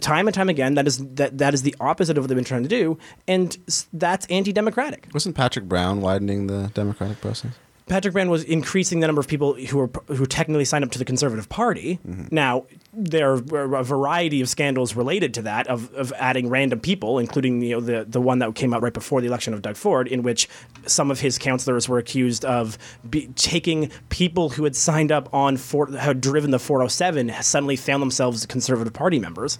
[0.00, 2.44] time and time again that is that that is the opposite of what they've been
[2.44, 3.56] trying to do and
[3.94, 7.52] that's anti-democratic Wasn't Patrick Brown widening the democratic process?
[7.90, 10.98] Patrick Brown was increasing the number of people who were who technically signed up to
[10.98, 11.98] the Conservative Party.
[12.30, 17.18] Now there are a variety of scandals related to that of, of adding random people,
[17.18, 19.76] including you know the the one that came out right before the election of Doug
[19.76, 20.48] Ford, in which
[20.86, 25.56] some of his counselors were accused of be, taking people who had signed up on
[25.56, 29.58] for, had driven the 407 suddenly found themselves Conservative Party members.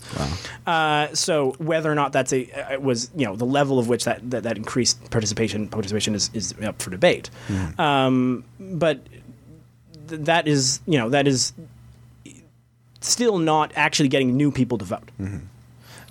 [0.69, 4.05] Uh, so whether or not that's a uh, was you know the level of which
[4.05, 7.29] that that, that increased participation participation is, is up for debate.
[7.79, 8.20] Um,
[8.59, 8.99] but
[10.09, 11.53] th- that is you know that is
[13.01, 15.11] still not actually getting new people to vote.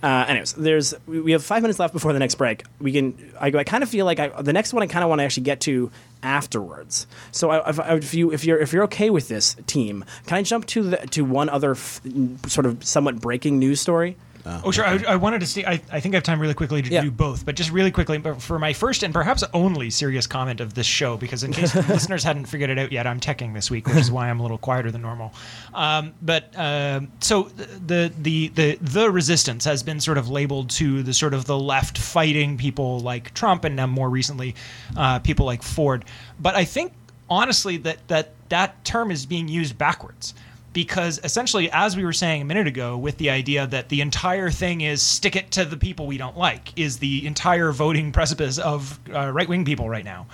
[0.01, 2.63] Uh, anyways, there's we we have five minutes left before the next break.
[2.79, 3.33] We can.
[3.39, 5.25] I, I kind of feel like I, the next one I kind of want to
[5.25, 5.91] actually get to
[6.23, 7.05] afterwards.
[7.31, 10.43] So I, if, if you if you're if you're okay with this team, can I
[10.43, 11.99] jump to the to one other f-
[12.47, 14.15] sort of somewhat breaking news story?
[14.45, 14.86] Oh, sure.
[14.86, 15.65] I, I wanted to see.
[15.65, 17.02] I, I think I have time really quickly to Yeah.
[17.02, 20.60] do both, but just really quickly but for my first and perhaps only serious comment
[20.60, 23.69] of this show, because in case listeners hadn't figured it out yet, I'm teching this
[23.69, 25.34] week, which is why I'm a little quieter than normal.
[25.73, 27.43] Um, but um so
[27.86, 31.58] the the the the resistance has been sort of labeled to the sort of the
[31.58, 34.56] left fighting people like Trump, and now more recently,
[34.97, 36.06] uh, people like Ford.
[36.39, 36.93] But I think
[37.30, 40.34] honestly that that that term is being used backwards
[40.73, 44.49] because essentially as we were saying a minute ago with the idea that the entire
[44.49, 48.58] thing is stick it to the people we don't like is the entire voting precipice
[48.58, 50.27] of uh, right-wing people right now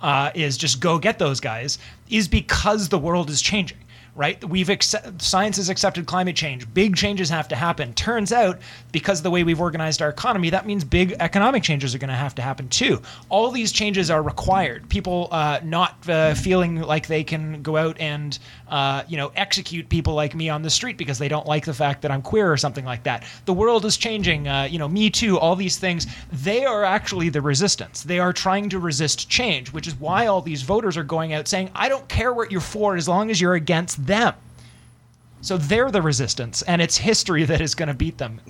[0.00, 1.78] uh, is just go get those guys
[2.10, 3.78] is because the world is changing
[4.14, 4.42] right?
[4.44, 6.72] We've accept, science has accepted climate change.
[6.74, 7.94] Big changes have to happen.
[7.94, 8.58] Turns out
[8.92, 12.10] because of the way we've organized our economy that means big economic changes are going
[12.10, 13.00] to have to happen too.
[13.30, 14.88] All these changes are required.
[14.88, 19.88] People uh, not uh, feeling like they can go out and uh, you know execute
[19.88, 22.50] people like me on the street because they don't like the fact that i'm queer
[22.50, 23.24] or something like that.
[23.46, 26.06] The world is changing uh, you know me too all these things.
[26.30, 28.02] They are actually the resistance.
[28.02, 31.48] They are trying to resist change which is why all these voters are going out
[31.48, 34.34] saying i don't care what you're for as long as you're against them
[35.42, 38.40] so they're the resistance, and it's history that is going to beat them.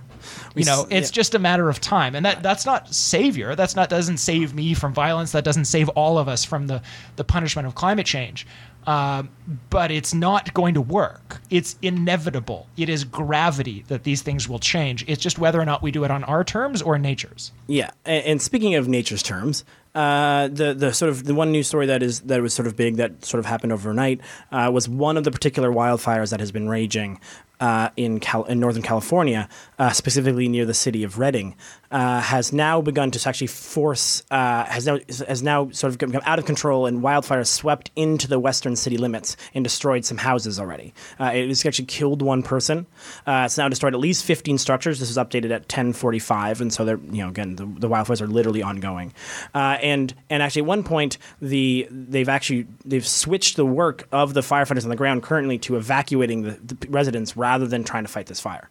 [0.56, 1.12] you know, it's yeah.
[1.12, 3.54] just a matter of time, and that that's not savior.
[3.54, 5.32] That's not doesn't save me from violence.
[5.32, 6.82] That doesn't save all of us from the
[7.16, 8.46] the punishment of climate change.
[8.86, 9.28] Um,
[9.68, 11.42] but it's not going to work.
[11.50, 12.66] It's inevitable.
[12.78, 15.04] It is gravity that these things will change.
[15.06, 17.52] It's just whether or not we do it on our terms or nature's.
[17.66, 21.66] Yeah, and, and speaking of nature's terms, uh, the the sort of the one news
[21.68, 24.20] story that is that was sort of big that sort of happened overnight
[24.52, 27.20] uh, was one of the particular wildfires that has been raging.
[27.60, 29.48] Uh, in Cal- in Northern California,
[29.80, 31.56] uh, specifically near the city of Redding,
[31.90, 36.22] uh, has now begun to actually force uh, has now has now sort of become
[36.24, 40.60] out of control, and wildfires swept into the western city limits and destroyed some houses
[40.60, 40.94] already.
[41.18, 42.86] Uh, it has actually killed one person.
[43.26, 45.00] Uh, it's now destroyed at least 15 structures.
[45.00, 48.28] This was updated at 10:45, and so they're you know again the, the wildfires are
[48.28, 49.12] literally ongoing.
[49.54, 54.42] And and actually at one point the they've actually they've switched the work of the
[54.42, 58.26] firefighters on the ground currently to evacuating the, the residents rather than trying to fight
[58.26, 58.68] this fire.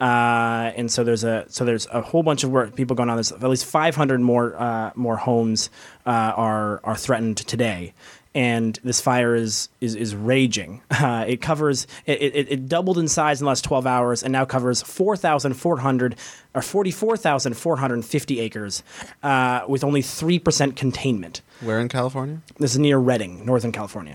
[0.00, 3.16] Uh, and so there's a so there's a whole bunch of work people going on
[3.16, 3.32] this.
[3.32, 5.68] At least 500 more uh, more homes
[6.06, 7.92] uh, are are threatened today,
[8.34, 10.80] and this fire is is, is raging.
[11.00, 14.32] Uh, it covers it, it, it doubled in size in the last 12 hours and
[14.32, 16.14] now covers 4,400
[16.54, 18.82] or 44,450 acres
[19.22, 21.40] uh, with only 3% containment.
[21.62, 22.42] Where in California?
[22.58, 24.14] This is near Redding, Northern California.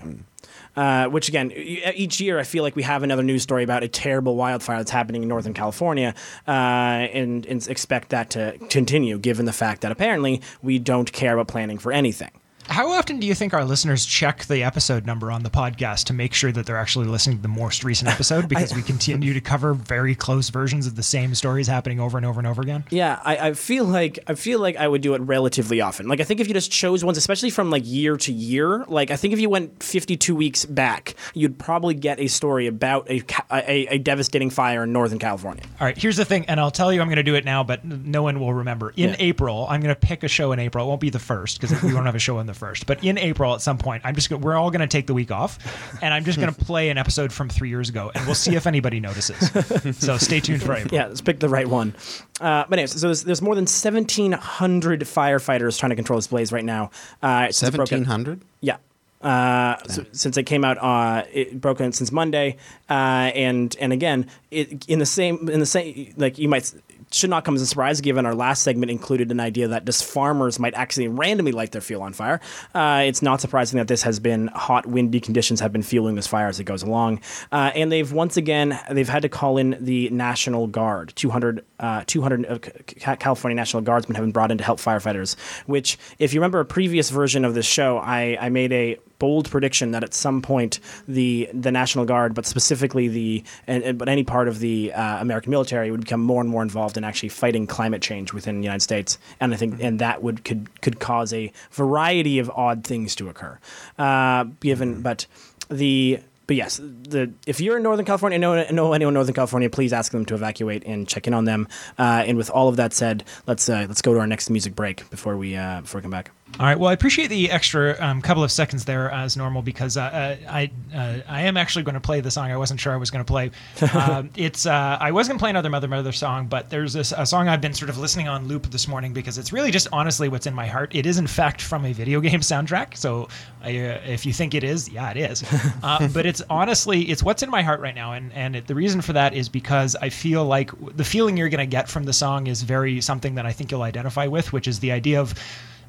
[0.76, 3.88] Uh, which again, each year I feel like we have another news story about a
[3.88, 6.14] terrible wildfire that's happening in Northern California,
[6.46, 11.32] uh, and, and expect that to continue, given the fact that apparently we don't care
[11.32, 12.30] about planning for anything.
[12.68, 16.12] How often do you think our listeners check the episode number on the podcast to
[16.12, 18.48] make sure that they're actually listening to the most recent episode?
[18.48, 22.26] Because we continue to cover very close versions of the same stories happening over and
[22.26, 22.84] over and over again.
[22.90, 26.08] Yeah, I, I feel like I feel like I would do it relatively often.
[26.08, 29.10] Like I think if you just chose ones, especially from like year to year, like
[29.12, 33.22] I think if you went 52 weeks back, you'd probably get a story about a
[33.50, 35.62] a, a devastating fire in Northern California.
[35.80, 37.62] All right, here's the thing, and I'll tell you I'm going to do it now,
[37.62, 38.90] but no one will remember.
[38.96, 39.16] In Yeah.
[39.20, 40.84] April, I'm going to pick a show in April.
[40.84, 42.86] It won't be the first because we won't have a show in the first.
[42.86, 45.14] But in April, at some point, I'm just gonna, we're all going to take the
[45.14, 45.58] week off,
[46.02, 48.54] and I'm just going to play an episode from three years ago, and we'll see
[48.56, 49.96] if anybody notices.
[49.98, 50.94] So stay tuned for April.
[50.94, 51.94] Yeah, let's pick the right one.
[52.40, 56.52] Uh, but anyways, so there's, there's more than 1,700 firefighters trying to control this blaze
[56.52, 56.90] right now.
[57.22, 58.40] Uh, since it 1700?
[58.60, 58.76] Yeah.
[59.22, 63.92] Uh, so, since it came out, uh, it broke in since Monday, uh, and and
[63.92, 66.76] again, it in the same in the same like you might s-
[67.12, 70.04] should not come as a surprise given our last segment included an idea that just
[70.04, 72.40] farmers might actually randomly light their fuel on fire.
[72.74, 76.26] Uh, it's not surprising that this has been hot, windy conditions have been fueling this
[76.26, 77.20] fire as it goes along,
[77.52, 81.12] uh, and they've once again they've had to call in the National Guard.
[81.16, 85.38] 200, uh, 200 uh, Ca- California National Guardsmen have been brought in to help firefighters.
[85.66, 89.50] Which, if you remember a previous version of this show, I, I made a bold
[89.50, 94.08] prediction that at some point the the National Guard, but specifically the and, and- but
[94.08, 97.30] any part of the uh, American military would become more and more involved in actually
[97.30, 101.00] fighting climate change within the United States, and I think and that would could could
[101.00, 103.58] cause a variety of odd things to occur.
[103.98, 105.26] Uh, given, but
[105.68, 109.68] the but yes, the if you're in Northern California, know know anyone in Northern California,
[109.68, 111.66] please ask them to evacuate and check in on them.
[111.98, 114.76] Uh, and with all of that said, let's uh, let's go to our next music
[114.76, 116.30] break before we uh, before we come back.
[116.58, 116.78] All right.
[116.78, 120.36] Well, I appreciate the extra um, couple of seconds there as normal because uh, uh,
[120.48, 123.10] I uh, I am actually going to play the song I wasn't sure I was
[123.10, 123.50] going to play.
[123.94, 127.12] um, it's uh, I was going to play another Mother Mother song, but there's this
[127.12, 129.88] a song I've been sort of listening on loop this morning because it's really just
[129.92, 130.94] honestly what's in my heart.
[130.94, 132.96] It is in fact from a video game soundtrack.
[132.96, 133.28] So
[133.62, 135.44] I, uh, if you think it is, yeah, it is.
[135.82, 138.74] Uh, but it's honestly it's what's in my heart right now, and and it, the
[138.74, 142.04] reason for that is because I feel like the feeling you're going to get from
[142.04, 145.20] the song is very something that I think you'll identify with, which is the idea
[145.20, 145.34] of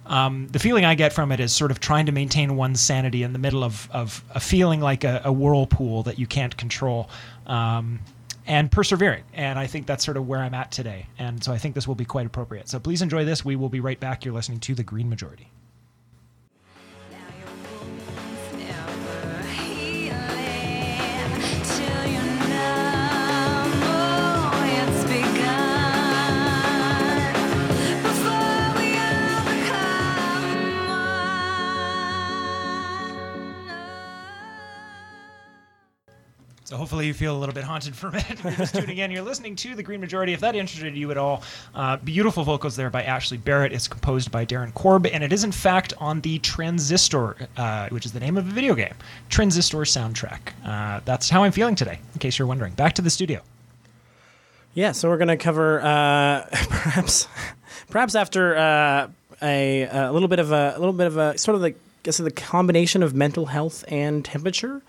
[0.07, 3.23] um, the feeling I get from it is sort of trying to maintain one's sanity
[3.23, 7.09] in the middle of, of a feeling like a, a whirlpool that you can't control
[7.45, 7.99] um,
[8.45, 9.23] and persevering.
[9.33, 11.07] And I think that's sort of where I'm at today.
[11.19, 12.69] And so I think this will be quite appropriate.
[12.69, 13.43] So please enjoy this.
[13.43, 14.25] We will be right back.
[14.25, 15.51] You're listening to The Green Majority.
[36.67, 38.43] So hopefully you feel a little bit haunted for a minute.
[38.43, 39.09] You're just tuning in.
[39.09, 40.33] You're listening to The Green Majority.
[40.33, 41.41] If that interested you at all,
[41.73, 43.71] uh, beautiful vocals there by Ashley Barrett.
[43.71, 48.05] It's composed by Darren Korb, and it is in fact on the Transistor, uh, which
[48.05, 48.93] is the name of a video game,
[49.29, 50.39] Transistor soundtrack.
[50.65, 52.73] Uh, that's how I'm feeling today, in case you're wondering.
[52.73, 53.39] Back to the studio.
[54.73, 57.29] Yeah, so we're going to cover uh, perhaps
[57.89, 59.07] perhaps after uh,
[59.41, 61.73] a, a little bit of a, a little bit of a sort of the I
[62.03, 64.81] guess the combination of mental health and temperature.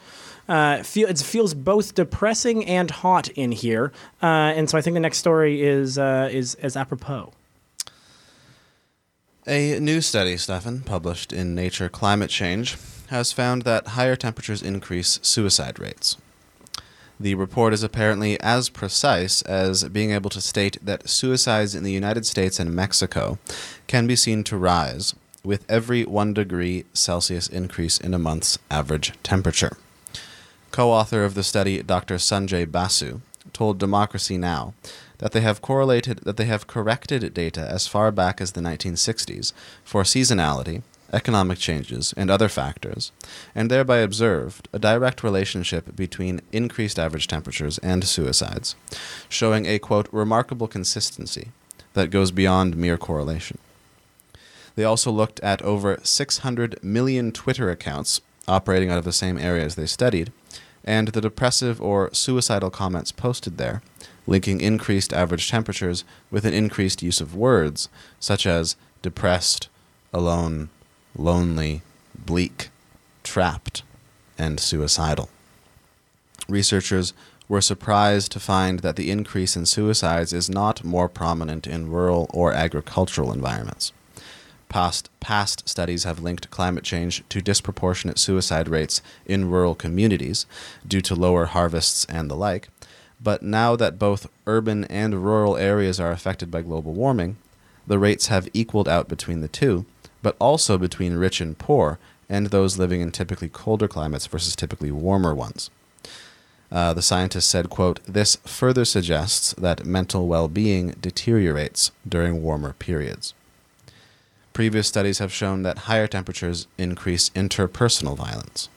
[0.49, 3.93] Uh, feel, it feels both depressing and hot in here,
[4.23, 7.33] uh, and so I think the next story is uh, is is apropos.
[9.47, 12.77] A new study, Stefan, published in Nature Climate Change,
[13.09, 16.17] has found that higher temperatures increase suicide rates.
[17.21, 21.93] The report is apparently as precise as being able to state that suicides in the
[21.93, 23.39] United States and Mexico
[23.87, 29.13] can be seen to rise with every 1 degree Celsius increase in a month's average
[29.23, 29.77] temperature.
[30.71, 32.17] Co author of the study, Dr.
[32.17, 33.21] Sanjay Basu,
[33.53, 34.75] told Democracy Now!
[35.19, 39.53] that they have correlated that they have corrected data as far back as the 1960s
[39.85, 43.13] for seasonality, economic changes, and other factors,
[43.55, 48.77] and thereby observed a direct relationship between increased average temperatures and suicides,
[49.29, 51.49] showing a quote remarkable consistency
[51.95, 53.59] that goes beyond mere correlation.
[54.77, 59.75] They also looked at over 600 million Twitter accounts operating out of the same areas
[59.75, 60.33] they studied,
[60.85, 63.83] and the depressive or suicidal comments posted there,
[64.27, 67.89] linking increased average temperatures with an increased use of words
[68.19, 69.69] such as depressed,
[70.13, 70.71] alone,
[71.17, 71.83] lonely,
[72.15, 72.71] bleak,
[73.23, 73.83] trapped
[74.39, 75.29] and suicidal.
[76.49, 77.13] Researchers
[77.49, 82.31] were surprised to find that the increase in suicides is not more prominent in rural
[82.33, 83.93] or agricultural environments.
[84.69, 90.45] Past, past studies have linked climate change to disproportionate suicide rates in rural communities
[90.87, 92.69] due to lower harvests and the like.
[93.21, 97.37] But now that both urban and rural areas are affected by global warming,
[97.87, 99.87] the rates have equaled out between the two,
[100.23, 101.99] but also between rich and poor,
[102.29, 105.71] and those living in typically colder climates versus typically warmer ones.
[106.71, 112.75] Uh, the scientist said, quote, This further suggests that mental well being deteriorates during warmer
[112.75, 113.33] periods.
[114.59, 118.69] Previous studies have shown that higher temperatures increase interpersonal violence.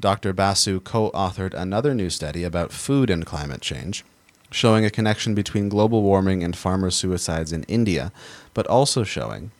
[0.00, 0.32] Dr.
[0.32, 4.06] Basu co authored another new study about food and climate change,
[4.50, 8.10] showing a connection between global warming and farmer suicides in India,
[8.54, 9.50] but also showing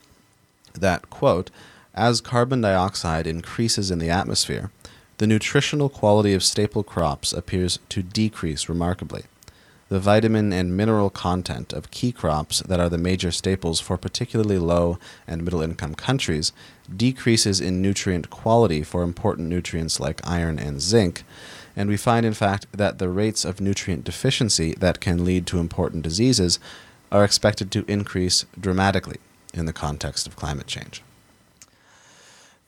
[0.73, 1.51] that, quote,
[1.95, 4.71] as carbon dioxide increases in the atmosphere,
[5.19, 9.25] the nutritional quality of staple crops appears to decrease remarkably.
[9.91, 14.59] The vitamin and mineral content of key crops that are the major staples for particularly
[14.59, 16.53] low and middle income countries
[16.95, 21.23] decreases in nutrient quality for important nutrients like iron and zinc,
[21.77, 25.59] and we find, in fact, that the rates of nutrient deficiency that can lead to
[25.59, 26.59] important diseases
[27.13, 29.19] are expected to increase dramatically
[29.53, 31.03] in the context of climate change.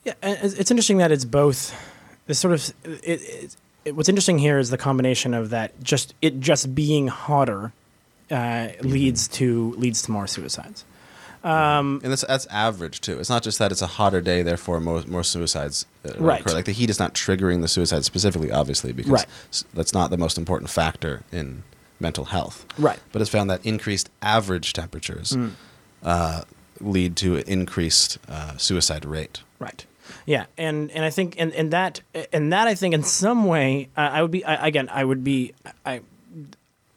[0.05, 1.75] Yeah, it's interesting that it's both.
[2.27, 3.57] This sort of it,
[3.93, 7.73] what's interesting here is the combination of that just it just being hotter
[8.31, 10.85] uh, leads to leads to more suicides.
[11.45, 13.19] and that's that's average too.
[13.21, 16.41] It's not just that it's a hotter day, therefore more more suicides uh, Right.
[16.41, 16.55] occur.
[16.55, 19.27] Like the heat is not triggering the suicide specifically, obviously, because Right.
[19.75, 21.63] that's not the most important factor in
[22.01, 22.67] mental health.
[22.79, 22.99] Right.
[23.13, 25.53] But it's found that increased average temperatures Mm.
[26.03, 26.43] uh,
[26.81, 29.41] lead to increased uh, suicide rate.
[29.59, 29.87] Right.
[30.27, 32.01] Yeah, and and I think and and that
[32.33, 35.25] and that I think in some way uh, I would be I, again I would
[35.25, 35.55] be
[35.85, 36.03] I.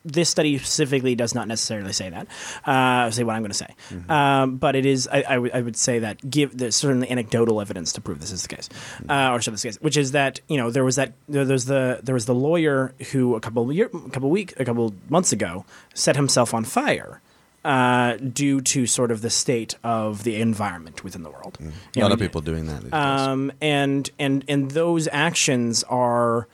[0.06, 2.26] This study specifically does not necessarily say that.
[2.66, 3.76] Uh, say what I'm going to say,
[4.08, 5.10] um, but it is.
[5.12, 8.48] I, I, would, say that give there's certainly anecdotal evidence to prove this is the
[8.48, 8.70] case,
[9.10, 11.66] uh, or show this case, which is that you know there was that there was
[11.66, 15.34] the there was the lawyer who a couple year, a couple week, a couple months
[15.34, 17.22] ago set himself on fire
[17.70, 21.60] uh, due to sort of the state of the environment within the world.
[21.62, 22.92] A lot know, of people doing that.
[22.92, 26.48] Um, and and and those actions are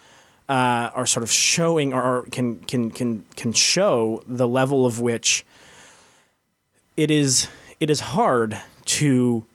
[0.49, 4.99] uh, are sort of showing or, or can can can can show the level of
[4.99, 5.45] which
[6.97, 7.47] it is
[7.80, 9.45] it is hard to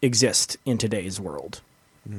[0.00, 1.60] exist in today's world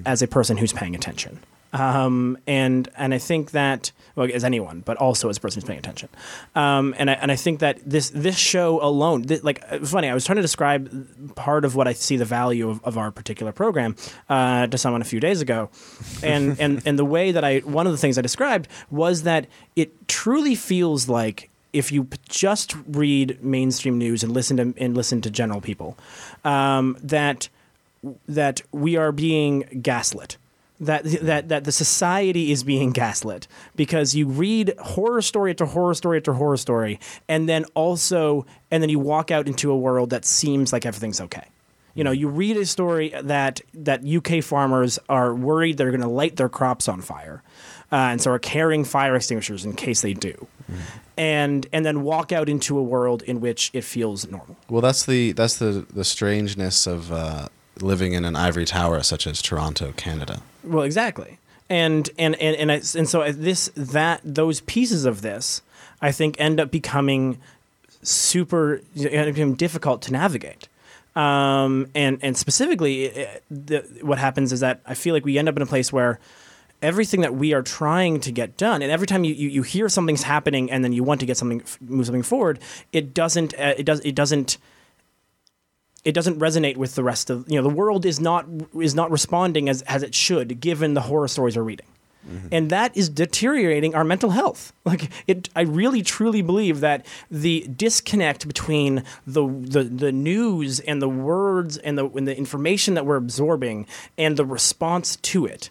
[0.05, 1.39] as a person who's paying attention.
[1.73, 5.67] Um, and and I think that well, as anyone, but also as a person who's
[5.67, 6.09] paying attention.
[6.55, 10.13] Um, and I and I think that this this show alone, th- like funny, I
[10.13, 13.51] was trying to describe part of what I see the value of, of our particular
[13.51, 13.95] program
[14.29, 15.69] uh, to someone a few days ago,
[16.21, 19.47] and and and the way that I one of the things I described was that
[19.75, 25.21] it truly feels like if you just read mainstream news and listen to and listen
[25.21, 25.97] to general people,
[26.43, 27.49] um, that
[28.27, 30.37] that we are being gaslit.
[30.81, 35.93] That, that that the society is being gaslit because you read horror story after horror
[35.93, 40.09] story after horror story and then also and then you walk out into a world
[40.09, 41.45] that seems like everything's okay.
[41.93, 46.07] You know, you read a story that that UK farmers are worried they're going to
[46.07, 47.43] light their crops on fire,
[47.91, 50.47] uh, and so are carrying fire extinguishers in case they do,
[51.17, 54.55] and and then walk out into a world in which it feels normal.
[54.69, 57.49] Well, that's the that's the the strangeness of uh,
[57.81, 60.41] living in an ivory tower such as Toronto, Canada.
[60.63, 61.37] Well, exactly.
[61.69, 65.61] And and and and, I, and so this that those pieces of this,
[66.01, 67.37] I think, end up becoming
[68.03, 70.67] super difficult to navigate.
[71.15, 75.49] Um, and and specifically, it- the, what happens is that I feel like we end
[75.49, 76.19] up in a place where
[76.81, 79.87] everything that we are trying to get done, and every time you, you, you hear
[79.87, 82.59] something's happening, and then you want to get something move something forward,
[82.91, 84.57] it doesn't uh, it does it doesn't
[86.03, 88.45] it doesn't resonate with the rest of you know the world is not
[88.79, 91.85] is not responding as as it should given the horror stories we're reading.
[92.27, 92.47] Mm-hmm.
[92.51, 94.73] And that is deteriorating our mental health.
[94.83, 101.01] Like it i really truly believe that the disconnect between the the, the news and
[101.01, 103.85] the words and the and the information that we're absorbing
[104.17, 105.69] and the response to it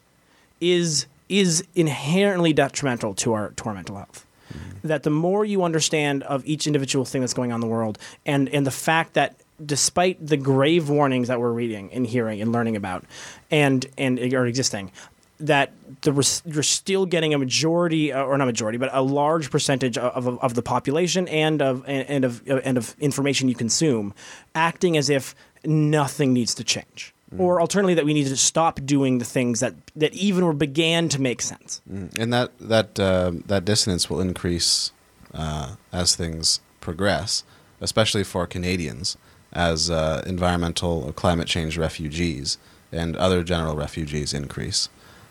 [0.61, 4.27] is is inherently detrimental to our to our mental health.
[4.53, 4.89] Mm-hmm.
[4.89, 7.99] That the more you understand of each individual thing that's going on in the world,
[8.25, 12.53] and and the fact that despite the grave warnings that we're reading and hearing and
[12.53, 13.05] learning about,
[13.51, 14.93] and and are existing,
[15.39, 19.51] that the res- you're still getting a majority uh, or not majority, but a large
[19.51, 23.55] percentage of, of, of the population and of and, and of and of information you
[23.55, 24.15] consume,
[24.55, 25.35] acting as if
[25.65, 29.75] nothing needs to change or alternatively that we need to stop doing the things that
[29.95, 31.81] that even were began to make sense.
[31.89, 34.93] and that that uh, that dissonance will increase
[35.33, 37.45] uh, as things progress,
[37.81, 39.17] especially for Canadians
[39.53, 42.59] as uh, environmental or climate change refugees
[42.93, 44.89] and other general refugees increase,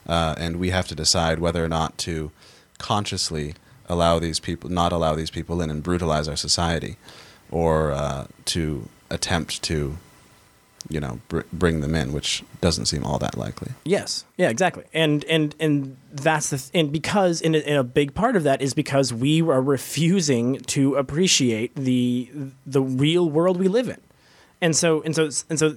[0.07, 2.31] uh, and we have to decide whether or not to
[2.77, 3.53] consciously
[3.87, 6.97] allow these people, not allow these people in, and brutalize our society,
[7.51, 9.97] or uh, to attempt to,
[10.89, 13.71] you know, br- bring them in, which doesn't seem all that likely.
[13.83, 14.25] Yes.
[14.37, 14.49] Yeah.
[14.49, 14.83] Exactly.
[14.93, 18.43] And and and that's the th- and because in a, in a big part of
[18.43, 22.29] that is because we are refusing to appreciate the
[22.65, 23.99] the real world we live in.
[24.61, 25.73] And so and so and so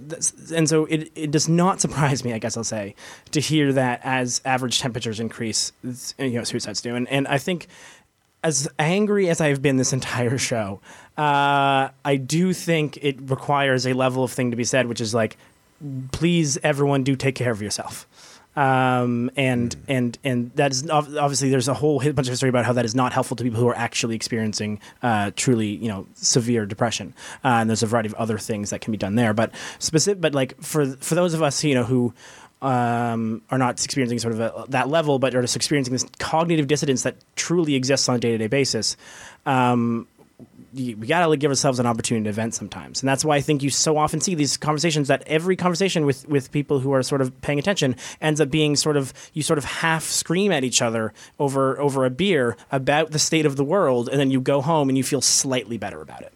[0.54, 2.96] and so it, it does not surprise me, I guess I'll say,
[3.30, 5.72] to hear that as average temperatures increase,
[6.18, 6.96] you know, suicides do.
[6.96, 7.68] And and I think
[8.42, 10.80] as angry as I've been this entire show,
[11.16, 15.14] uh, I do think it requires a level of thing to be said, which is
[15.14, 15.36] like,
[16.10, 18.06] please, everyone, do take care of yourself.
[18.54, 22.74] Um, and and and that is obviously there's a whole bunch of history about how
[22.74, 26.66] that is not helpful to people who are actually experiencing uh, truly you know severe
[26.66, 27.14] depression.
[27.44, 29.32] Uh, and there's a variety of other things that can be done there.
[29.32, 32.12] But specific, but like for for those of us you know who
[32.62, 36.68] um, are not experiencing sort of a, that level, but are just experiencing this cognitive
[36.68, 38.96] dissonance that truly exists on a day to day basis.
[39.44, 40.06] Um,
[40.74, 43.70] we gotta give ourselves an opportunity to vent sometimes, and that's why I think you
[43.70, 45.08] so often see these conversations.
[45.08, 48.76] That every conversation with with people who are sort of paying attention ends up being
[48.76, 53.10] sort of you sort of half scream at each other over over a beer about
[53.10, 56.00] the state of the world, and then you go home and you feel slightly better
[56.00, 56.32] about it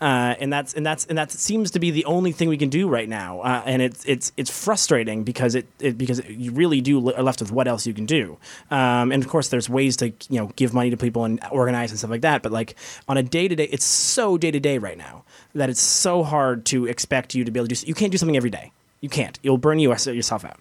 [0.00, 2.68] uh, and that's and that's and that seems to be the only thing we can
[2.68, 3.40] do right now.
[3.40, 7.40] Uh, and it's it's it's frustrating because it, it because you really do are left
[7.40, 8.38] with what else you can do.
[8.70, 11.90] Um, and of course, there's ways to you know give money to people and organize
[11.90, 12.42] and stuff like that.
[12.42, 12.76] But like
[13.08, 16.22] on a day to day, it's so day to day right now that it's so
[16.22, 17.86] hard to expect you to be able to do.
[17.86, 18.72] You can't do something every day.
[19.00, 19.38] You can't.
[19.42, 20.58] You'll burn you yourself out.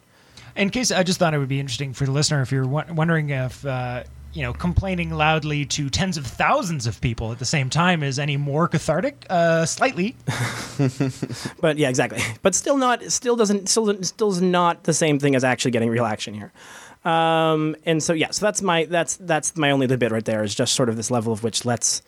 [0.56, 3.30] In case I just thought it would be interesting for the listener if you're wondering
[3.30, 4.04] if uh,
[4.38, 8.20] you know complaining loudly to tens of thousands of people at the same time is
[8.20, 9.26] any more cathartic.
[9.30, 10.16] Uh, slightly.
[11.60, 12.22] But yeah, exactly.
[12.44, 13.02] But still not.
[13.12, 13.68] Still doesn't.
[13.68, 16.52] Still still is not the same thing as actually getting real action here.
[17.04, 20.54] Um, and so yeah, so that's my that's that's my only bit right there is
[20.54, 22.04] just sort of this level of which let's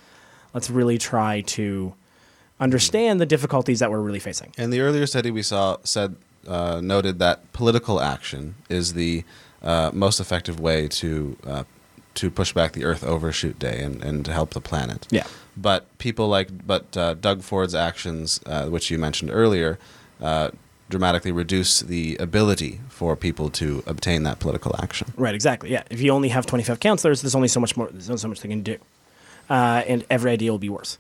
[0.54, 1.96] let's really try to
[2.60, 4.54] understand the difficulties that we're really facing.
[4.56, 6.16] And the earlier study we saw said
[6.48, 9.24] uh, noted that political action is the
[9.64, 11.64] uh, most effective way to uh,
[12.16, 15.08] to push back the Earth overshoot day and, and to help the planet.
[15.10, 15.26] Yeah.
[15.56, 19.78] But people like but uh, Doug Ford's actions, uh, which you mentioned earlier,
[20.22, 20.52] uh,
[20.90, 25.14] dramatically reduce the ability for people to obtain that political action.
[25.16, 25.36] Right.
[25.36, 25.70] Exactly.
[25.72, 25.84] Yeah.
[25.90, 27.90] If you only have 25 councilors, there's only so much more.
[27.92, 28.78] There's only so much they can do,
[29.50, 30.98] uh, and every idea will be worse.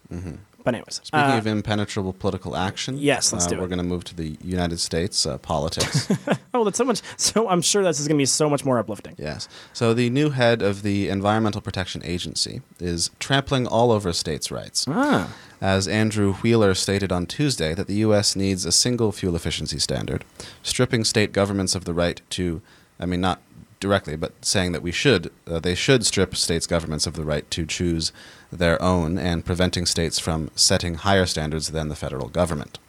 [0.64, 3.62] But anyways, Speaking uh, of impenetrable political action, Yes, let's uh, do it.
[3.62, 6.12] We're going to move to the United States uh, politics.
[6.53, 7.01] oh, that's so much.
[7.18, 9.16] So I'm sure this is going to be so much more uplifting.
[9.18, 9.47] Yes.
[9.74, 14.86] So the new head of the Environmental Protection Agency is trampling all over states' rights.
[14.88, 15.34] Ah.
[15.62, 18.36] As Andrew Wheeler stated on Tuesday that the U.S.
[18.36, 20.24] needs a single fuel efficiency standard,
[20.64, 22.62] stripping state governments of the right to,
[22.99, 23.41] I mean, not
[23.80, 27.49] directly, but saying that we should, uh, they should strip states' governments of the right
[27.51, 28.11] to choose
[28.51, 32.80] their own and preventing states from setting higher standards than the federal government.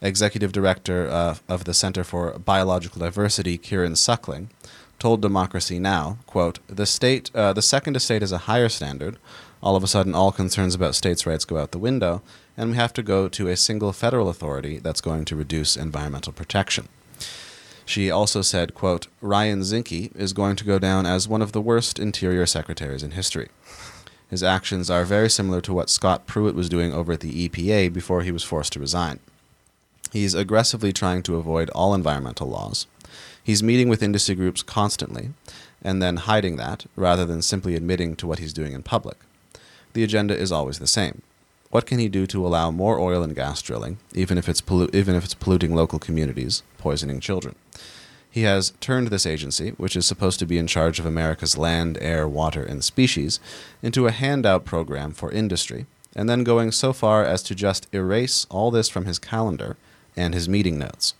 [0.00, 4.50] Executive Director uh, of the Center for Biological Diversity, Kieran Suckling,
[4.98, 9.16] told Democracy Now, quote, the state, uh, the second estate is a higher standard.
[9.62, 12.22] All of a sudden, all concerns about states' rights go out the window,
[12.56, 16.32] and we have to go to a single federal authority that's going to reduce environmental
[16.32, 16.88] protection.
[17.88, 21.60] She also said, quote, Ryan Zinke is going to go down as one of the
[21.62, 23.48] worst interior secretaries in history.
[24.28, 27.90] His actions are very similar to what Scott Pruitt was doing over at the EPA
[27.94, 29.20] before he was forced to resign.
[30.12, 32.86] He's aggressively trying to avoid all environmental laws.
[33.42, 35.30] He's meeting with industry groups constantly
[35.80, 39.16] and then hiding that rather than simply admitting to what he's doing in public.
[39.94, 41.22] The agenda is always the same.
[41.70, 44.94] What can he do to allow more oil and gas drilling, even if it's, pollu-
[44.94, 47.54] even if it's polluting local communities, poisoning children?
[48.30, 51.98] He has turned this agency, which is supposed to be in charge of America's land,
[52.00, 53.40] air, water, and species,
[53.82, 58.46] into a handout program for industry, and then going so far as to just erase
[58.50, 59.76] all this from his calendar
[60.16, 61.14] and his meeting notes.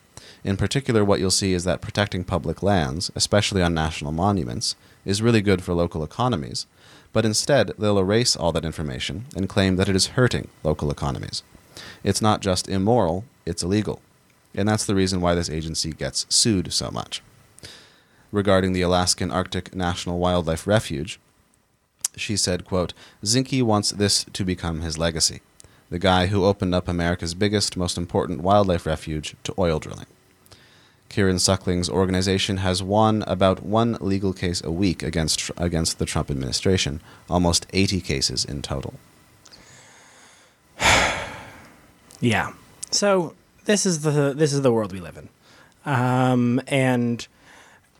[0.44, 5.22] In particular, what you'll see is that protecting public lands, especially on national monuments, is
[5.22, 6.66] really good for local economies,
[7.12, 11.42] but instead they'll erase all that information and claim that it is hurting local economies.
[12.04, 14.00] It's not just immoral, it's illegal.
[14.54, 17.22] And that's the reason why this agency gets sued so much.
[18.32, 21.18] Regarding the Alaskan Arctic National Wildlife Refuge,
[22.16, 22.92] she said, quote,
[23.24, 25.40] Zinke wants this to become his legacy.
[25.90, 30.06] The guy who opened up America's biggest, most important wildlife refuge to oil drilling.
[31.08, 36.30] Kieran Suckling's organization has won about one legal case a week against against the Trump
[36.30, 38.94] administration, almost 80 cases in total.
[42.20, 42.52] Yeah.
[42.90, 43.34] So
[43.68, 45.28] this is the this is the world we live in,
[45.84, 47.28] um, and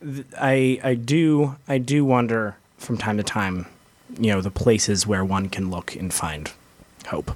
[0.03, 3.67] th- I I do I do wonder from time to time,
[4.19, 6.51] you know, the places where one can look and find
[7.05, 7.31] hope.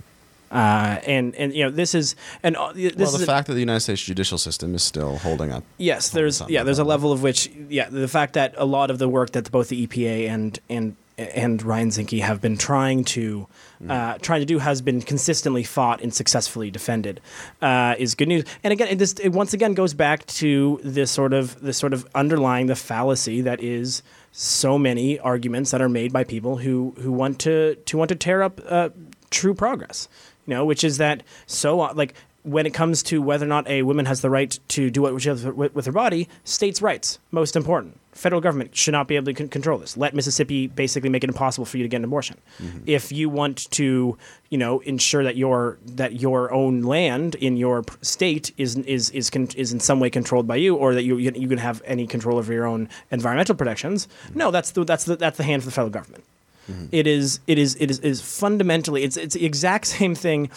[0.52, 3.48] Uh, and and you know this is and uh, this well, is the a- fact
[3.48, 5.64] that the United States judicial system is still holding up.
[5.78, 8.98] Yes, there's yeah, there's a level of which yeah, the fact that a lot of
[8.98, 13.47] the work that both the EPA and and and Ryan Zinke have been trying to
[13.88, 17.20] uh, trying to do has been consistently fought and successfully defended
[17.61, 18.45] uh, is good news.
[18.64, 21.93] And again, it, this, it once again goes back to this sort of this sort
[21.93, 24.01] of underlying the fallacy that is
[24.32, 28.16] so many arguments that are made by people who who want to to want to
[28.16, 28.89] tear up uh,
[29.30, 30.07] true progress.
[30.45, 33.84] You know, which is that so like when it comes to whether or not a
[33.84, 37.55] woman has the right to do what she with, with her body, states' rights most
[37.55, 37.99] important.
[38.14, 39.97] Federal government should not be able to con- control this.
[39.97, 42.38] Let Mississippi basically make it impossible for you to get an abortion.
[42.61, 42.80] Mm-hmm.
[42.86, 44.18] If you want to,
[44.49, 49.30] you know, ensure that your that your own land in your state is is is
[49.30, 52.07] con- is in some way controlled by you, or that you you can have any
[52.07, 54.07] control over your own environmental protections.
[54.28, 54.39] Mm-hmm.
[54.39, 56.24] No, that's the that's the that's the hand of the federal government.
[56.70, 56.86] Mm-hmm.
[56.91, 60.49] It is it is it is is fundamentally it's it's the exact same thing.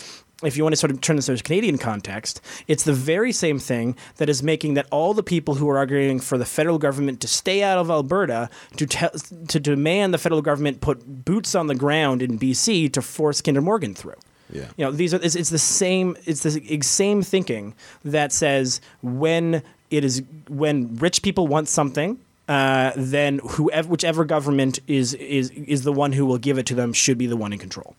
[0.43, 3.33] If you want to sort of turn this into a Canadian context, it's the very
[3.33, 6.79] same thing that is making that all the people who are arguing for the federal
[6.79, 11.55] government to stay out of Alberta to te- to demand the federal government put boots
[11.55, 14.17] on the ground in BC to force Kinder Morgan through.
[14.53, 14.69] Yeah.
[14.77, 17.75] You know, these are it's, it's the same it's the same thinking
[18.05, 22.19] that says when it is when rich people want something,
[22.49, 26.75] uh, then whoever whichever government is is is the one who will give it to
[26.75, 27.97] them should be the one in control.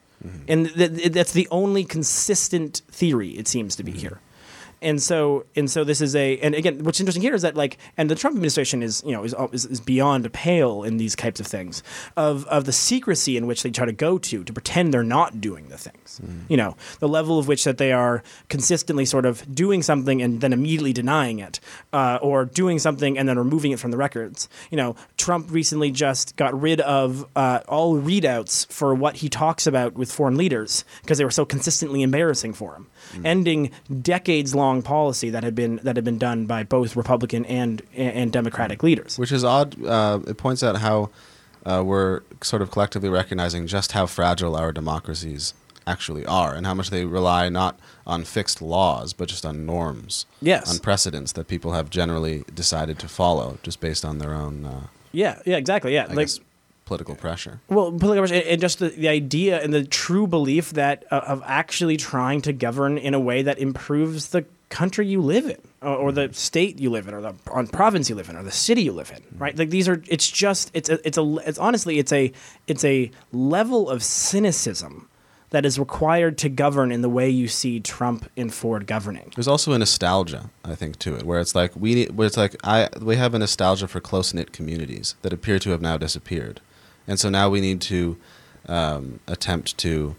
[0.48, 4.20] And th- th- that's the only consistent theory it seems to be here.
[4.82, 7.78] And so and so this is a and again what's interesting here is that like
[7.98, 11.16] and the Trump administration is you know is is, is beyond a pale in these
[11.16, 11.82] types of things
[12.16, 15.42] of of the secrecy in which they try to go to to pretend they're not
[15.42, 16.22] doing the things.
[16.48, 20.42] You know the level of which that they are consistently sort of doing something and
[20.42, 21.60] then immediately denying it
[21.92, 24.48] uh, or doing something and then removing it from the records.
[24.70, 29.66] You know Trump recently just got rid of uh, all readouts for what he talks
[29.66, 32.88] about with foreign leaders because they were so consistently embarrassing for him
[33.24, 37.82] ending decades long policy that had been that had been done by both Republican and
[37.95, 39.18] and Democratic leaders.
[39.18, 39.84] Which is odd.
[39.84, 41.10] Uh, it points out how
[41.66, 45.53] uh, we're sort of collectively recognizing just how fragile our democracies
[45.86, 50.26] actually are and how much they rely not on fixed laws but just on norms,
[50.41, 50.70] Yes.
[50.70, 54.88] on precedents that people have generally decided to follow just based on their own, uh,
[55.14, 55.93] Yeah, yeah, exactly.
[55.93, 56.39] Yeah, I like guess,
[56.88, 57.60] political pressure.
[57.68, 61.22] well, political pressure, and and just the, the idea and the true belief that uh,
[61.28, 65.62] of actually trying to govern in a way that improves the country you live in,
[65.82, 68.44] or, or the state you live in, or the on province you live in, or
[68.44, 69.22] the city you live in.
[69.38, 69.58] Right?
[69.58, 70.02] Like these are.
[70.08, 70.72] It's just.
[70.74, 71.06] It's a.
[71.06, 71.36] It's a.
[71.46, 72.00] It's honestly.
[72.00, 72.32] It's a.
[72.68, 75.10] It's a level of cynicism
[75.50, 79.32] that is required to govern in the way you see Trump and Ford governing.
[79.36, 82.38] There's also a nostalgia, I think, to it, where it's like we need, where it's
[82.38, 85.98] like I we have a nostalgia for close knit communities that appear to have now
[85.98, 86.62] disappeared,
[87.08, 88.18] and so now we need to
[88.68, 90.16] um, attempt to.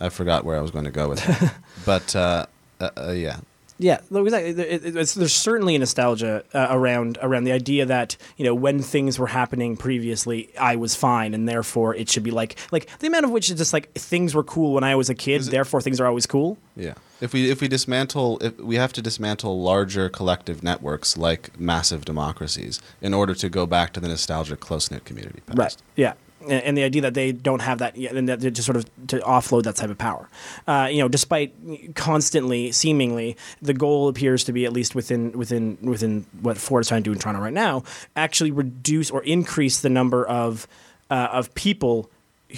[0.00, 1.50] I forgot where I was going to go with it,
[1.84, 2.46] but uh,
[2.80, 3.40] uh, uh, yeah,
[3.80, 4.52] Yeah, exactly.
[4.52, 9.28] There's certainly a nostalgia uh, around around the idea that you know when things were
[9.28, 13.30] happening previously, I was fine, and therefore it should be like like the amount of
[13.30, 16.00] which is just like things were cool when I was a kid, it- therefore things
[16.00, 16.58] are always cool.
[16.76, 16.94] yeah.
[17.20, 22.04] If we if we dismantle, if we have to dismantle larger collective networks like massive
[22.04, 25.82] democracies in order to go back to the nostalgic close knit community past.
[25.96, 26.14] Yeah.
[26.50, 29.64] And, the idea that they don't have that, and that to sort of to offload
[29.64, 30.28] that type of power,
[30.66, 31.54] uh, you know, despite
[31.94, 36.88] constantly, seemingly, the goal appears to be at least within within within what Ford is
[36.88, 37.84] trying to do in Toronto right now,
[38.16, 40.66] actually reduce or increase the number of
[41.10, 42.10] uh, of people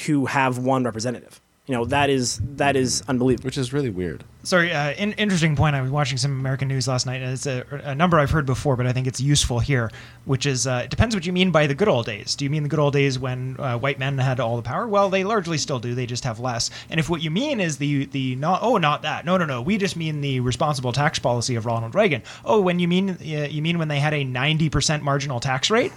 [0.07, 1.41] who have one representative.
[1.71, 3.47] You know, that is that is unbelievable.
[3.47, 4.25] Which is really weird.
[4.43, 5.77] Sorry, uh, in, interesting point.
[5.77, 8.47] I was watching some American news last night, and it's a, a number I've heard
[8.47, 9.91] before, but I think it's useful here.
[10.25, 12.35] Which is, uh, it depends what you mean by the good old days.
[12.37, 14.89] Do you mean the good old days when uh, white men had all the power?
[14.89, 15.95] Well, they largely still do.
[15.95, 16.71] They just have less.
[16.89, 19.61] And if what you mean is the the not oh not that no no no
[19.63, 22.23] we just mean the responsible tax policy of Ronald Reagan.
[22.45, 25.71] Oh, when you mean uh, you mean when they had a ninety percent marginal tax
[25.71, 25.93] rate?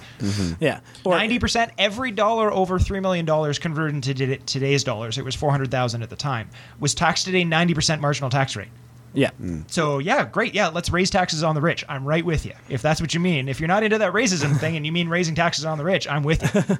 [0.60, 1.72] Yeah, Or- Ninety percent.
[1.78, 5.72] Every dollar over three million dollars converted into today- today's dollars, it was four hundred
[5.72, 6.50] thousand at the time,
[6.80, 8.70] was taxed at a ninety percent marginal tax rate.
[9.14, 9.30] Yeah.
[9.68, 10.54] So yeah, great.
[10.54, 11.86] Yeah, let's raise taxes on the rich.
[11.88, 12.54] I'm right with you.
[12.68, 13.48] If that's what you mean.
[13.48, 16.08] If you're not into that racism thing and you mean raising taxes on the rich,
[16.08, 16.78] I'm with you.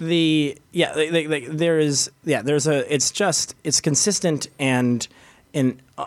[0.06, 5.06] the yeah like, like, like, there is yeah there's a it's just it's consistent and
[5.54, 6.06] and uh,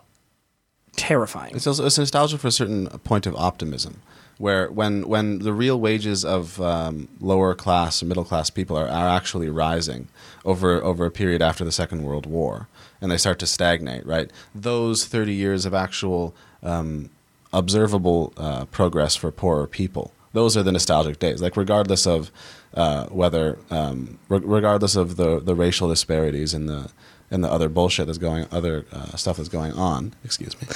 [0.95, 1.55] terrifying.
[1.55, 4.01] It's also it's nostalgia for a certain point of optimism,
[4.39, 8.87] where when when the real wages of um, lower class and middle class people are,
[8.87, 10.07] are actually rising
[10.43, 12.67] over over a period after the Second World War,
[12.99, 14.05] and they start to stagnate.
[14.05, 16.33] Right, those thirty years of actual
[16.63, 17.11] um,
[17.53, 20.11] observable uh, progress for poorer people.
[20.33, 21.41] Those are the nostalgic days.
[21.41, 22.31] Like regardless of
[22.73, 26.91] uh, whether, um, re- regardless of the, the racial disparities and the
[27.31, 30.13] and the other bullshit that's going, other uh, stuff that's going on.
[30.23, 30.67] Excuse me.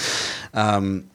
[0.53, 1.09] Um,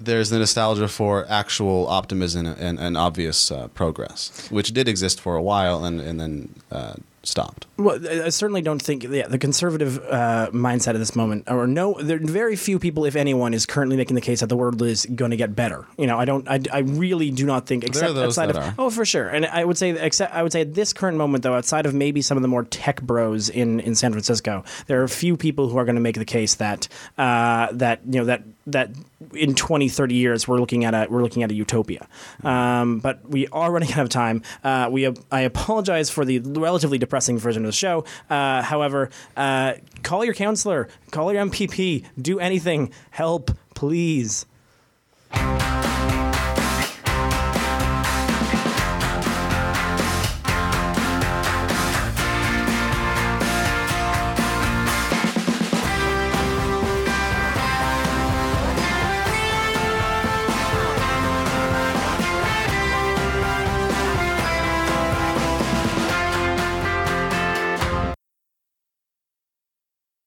[0.00, 5.36] there's the nostalgia for actual optimism and, and obvious uh, progress, which did exist for
[5.36, 7.66] a while and and then uh, stopped.
[7.76, 11.94] Well, I certainly don't think yeah, the conservative uh, mindset at this moment, or no,
[12.00, 14.80] there are very few people, if anyone, is currently making the case that the world
[14.82, 15.86] is going to get better.
[15.98, 18.74] You know, I don't, I, I really do not think, except outside of, are.
[18.78, 21.44] oh, for sure, and I would say, except I would say at this current moment,
[21.44, 25.00] though, outside of maybe some of the more tech bros in in San Francisco, there
[25.00, 26.88] are a few people who are going to make the case that
[27.18, 28.42] uh, that you know that
[28.72, 28.90] that
[29.34, 32.06] in 20 30 years we're looking at a we're looking at a utopia.
[32.42, 34.42] Um, but we are running out of time.
[34.64, 38.04] Uh, we I apologize for the relatively depressing version of the show.
[38.28, 42.92] Uh, however uh, call your councilor call your MPP do anything.
[43.10, 44.46] Help please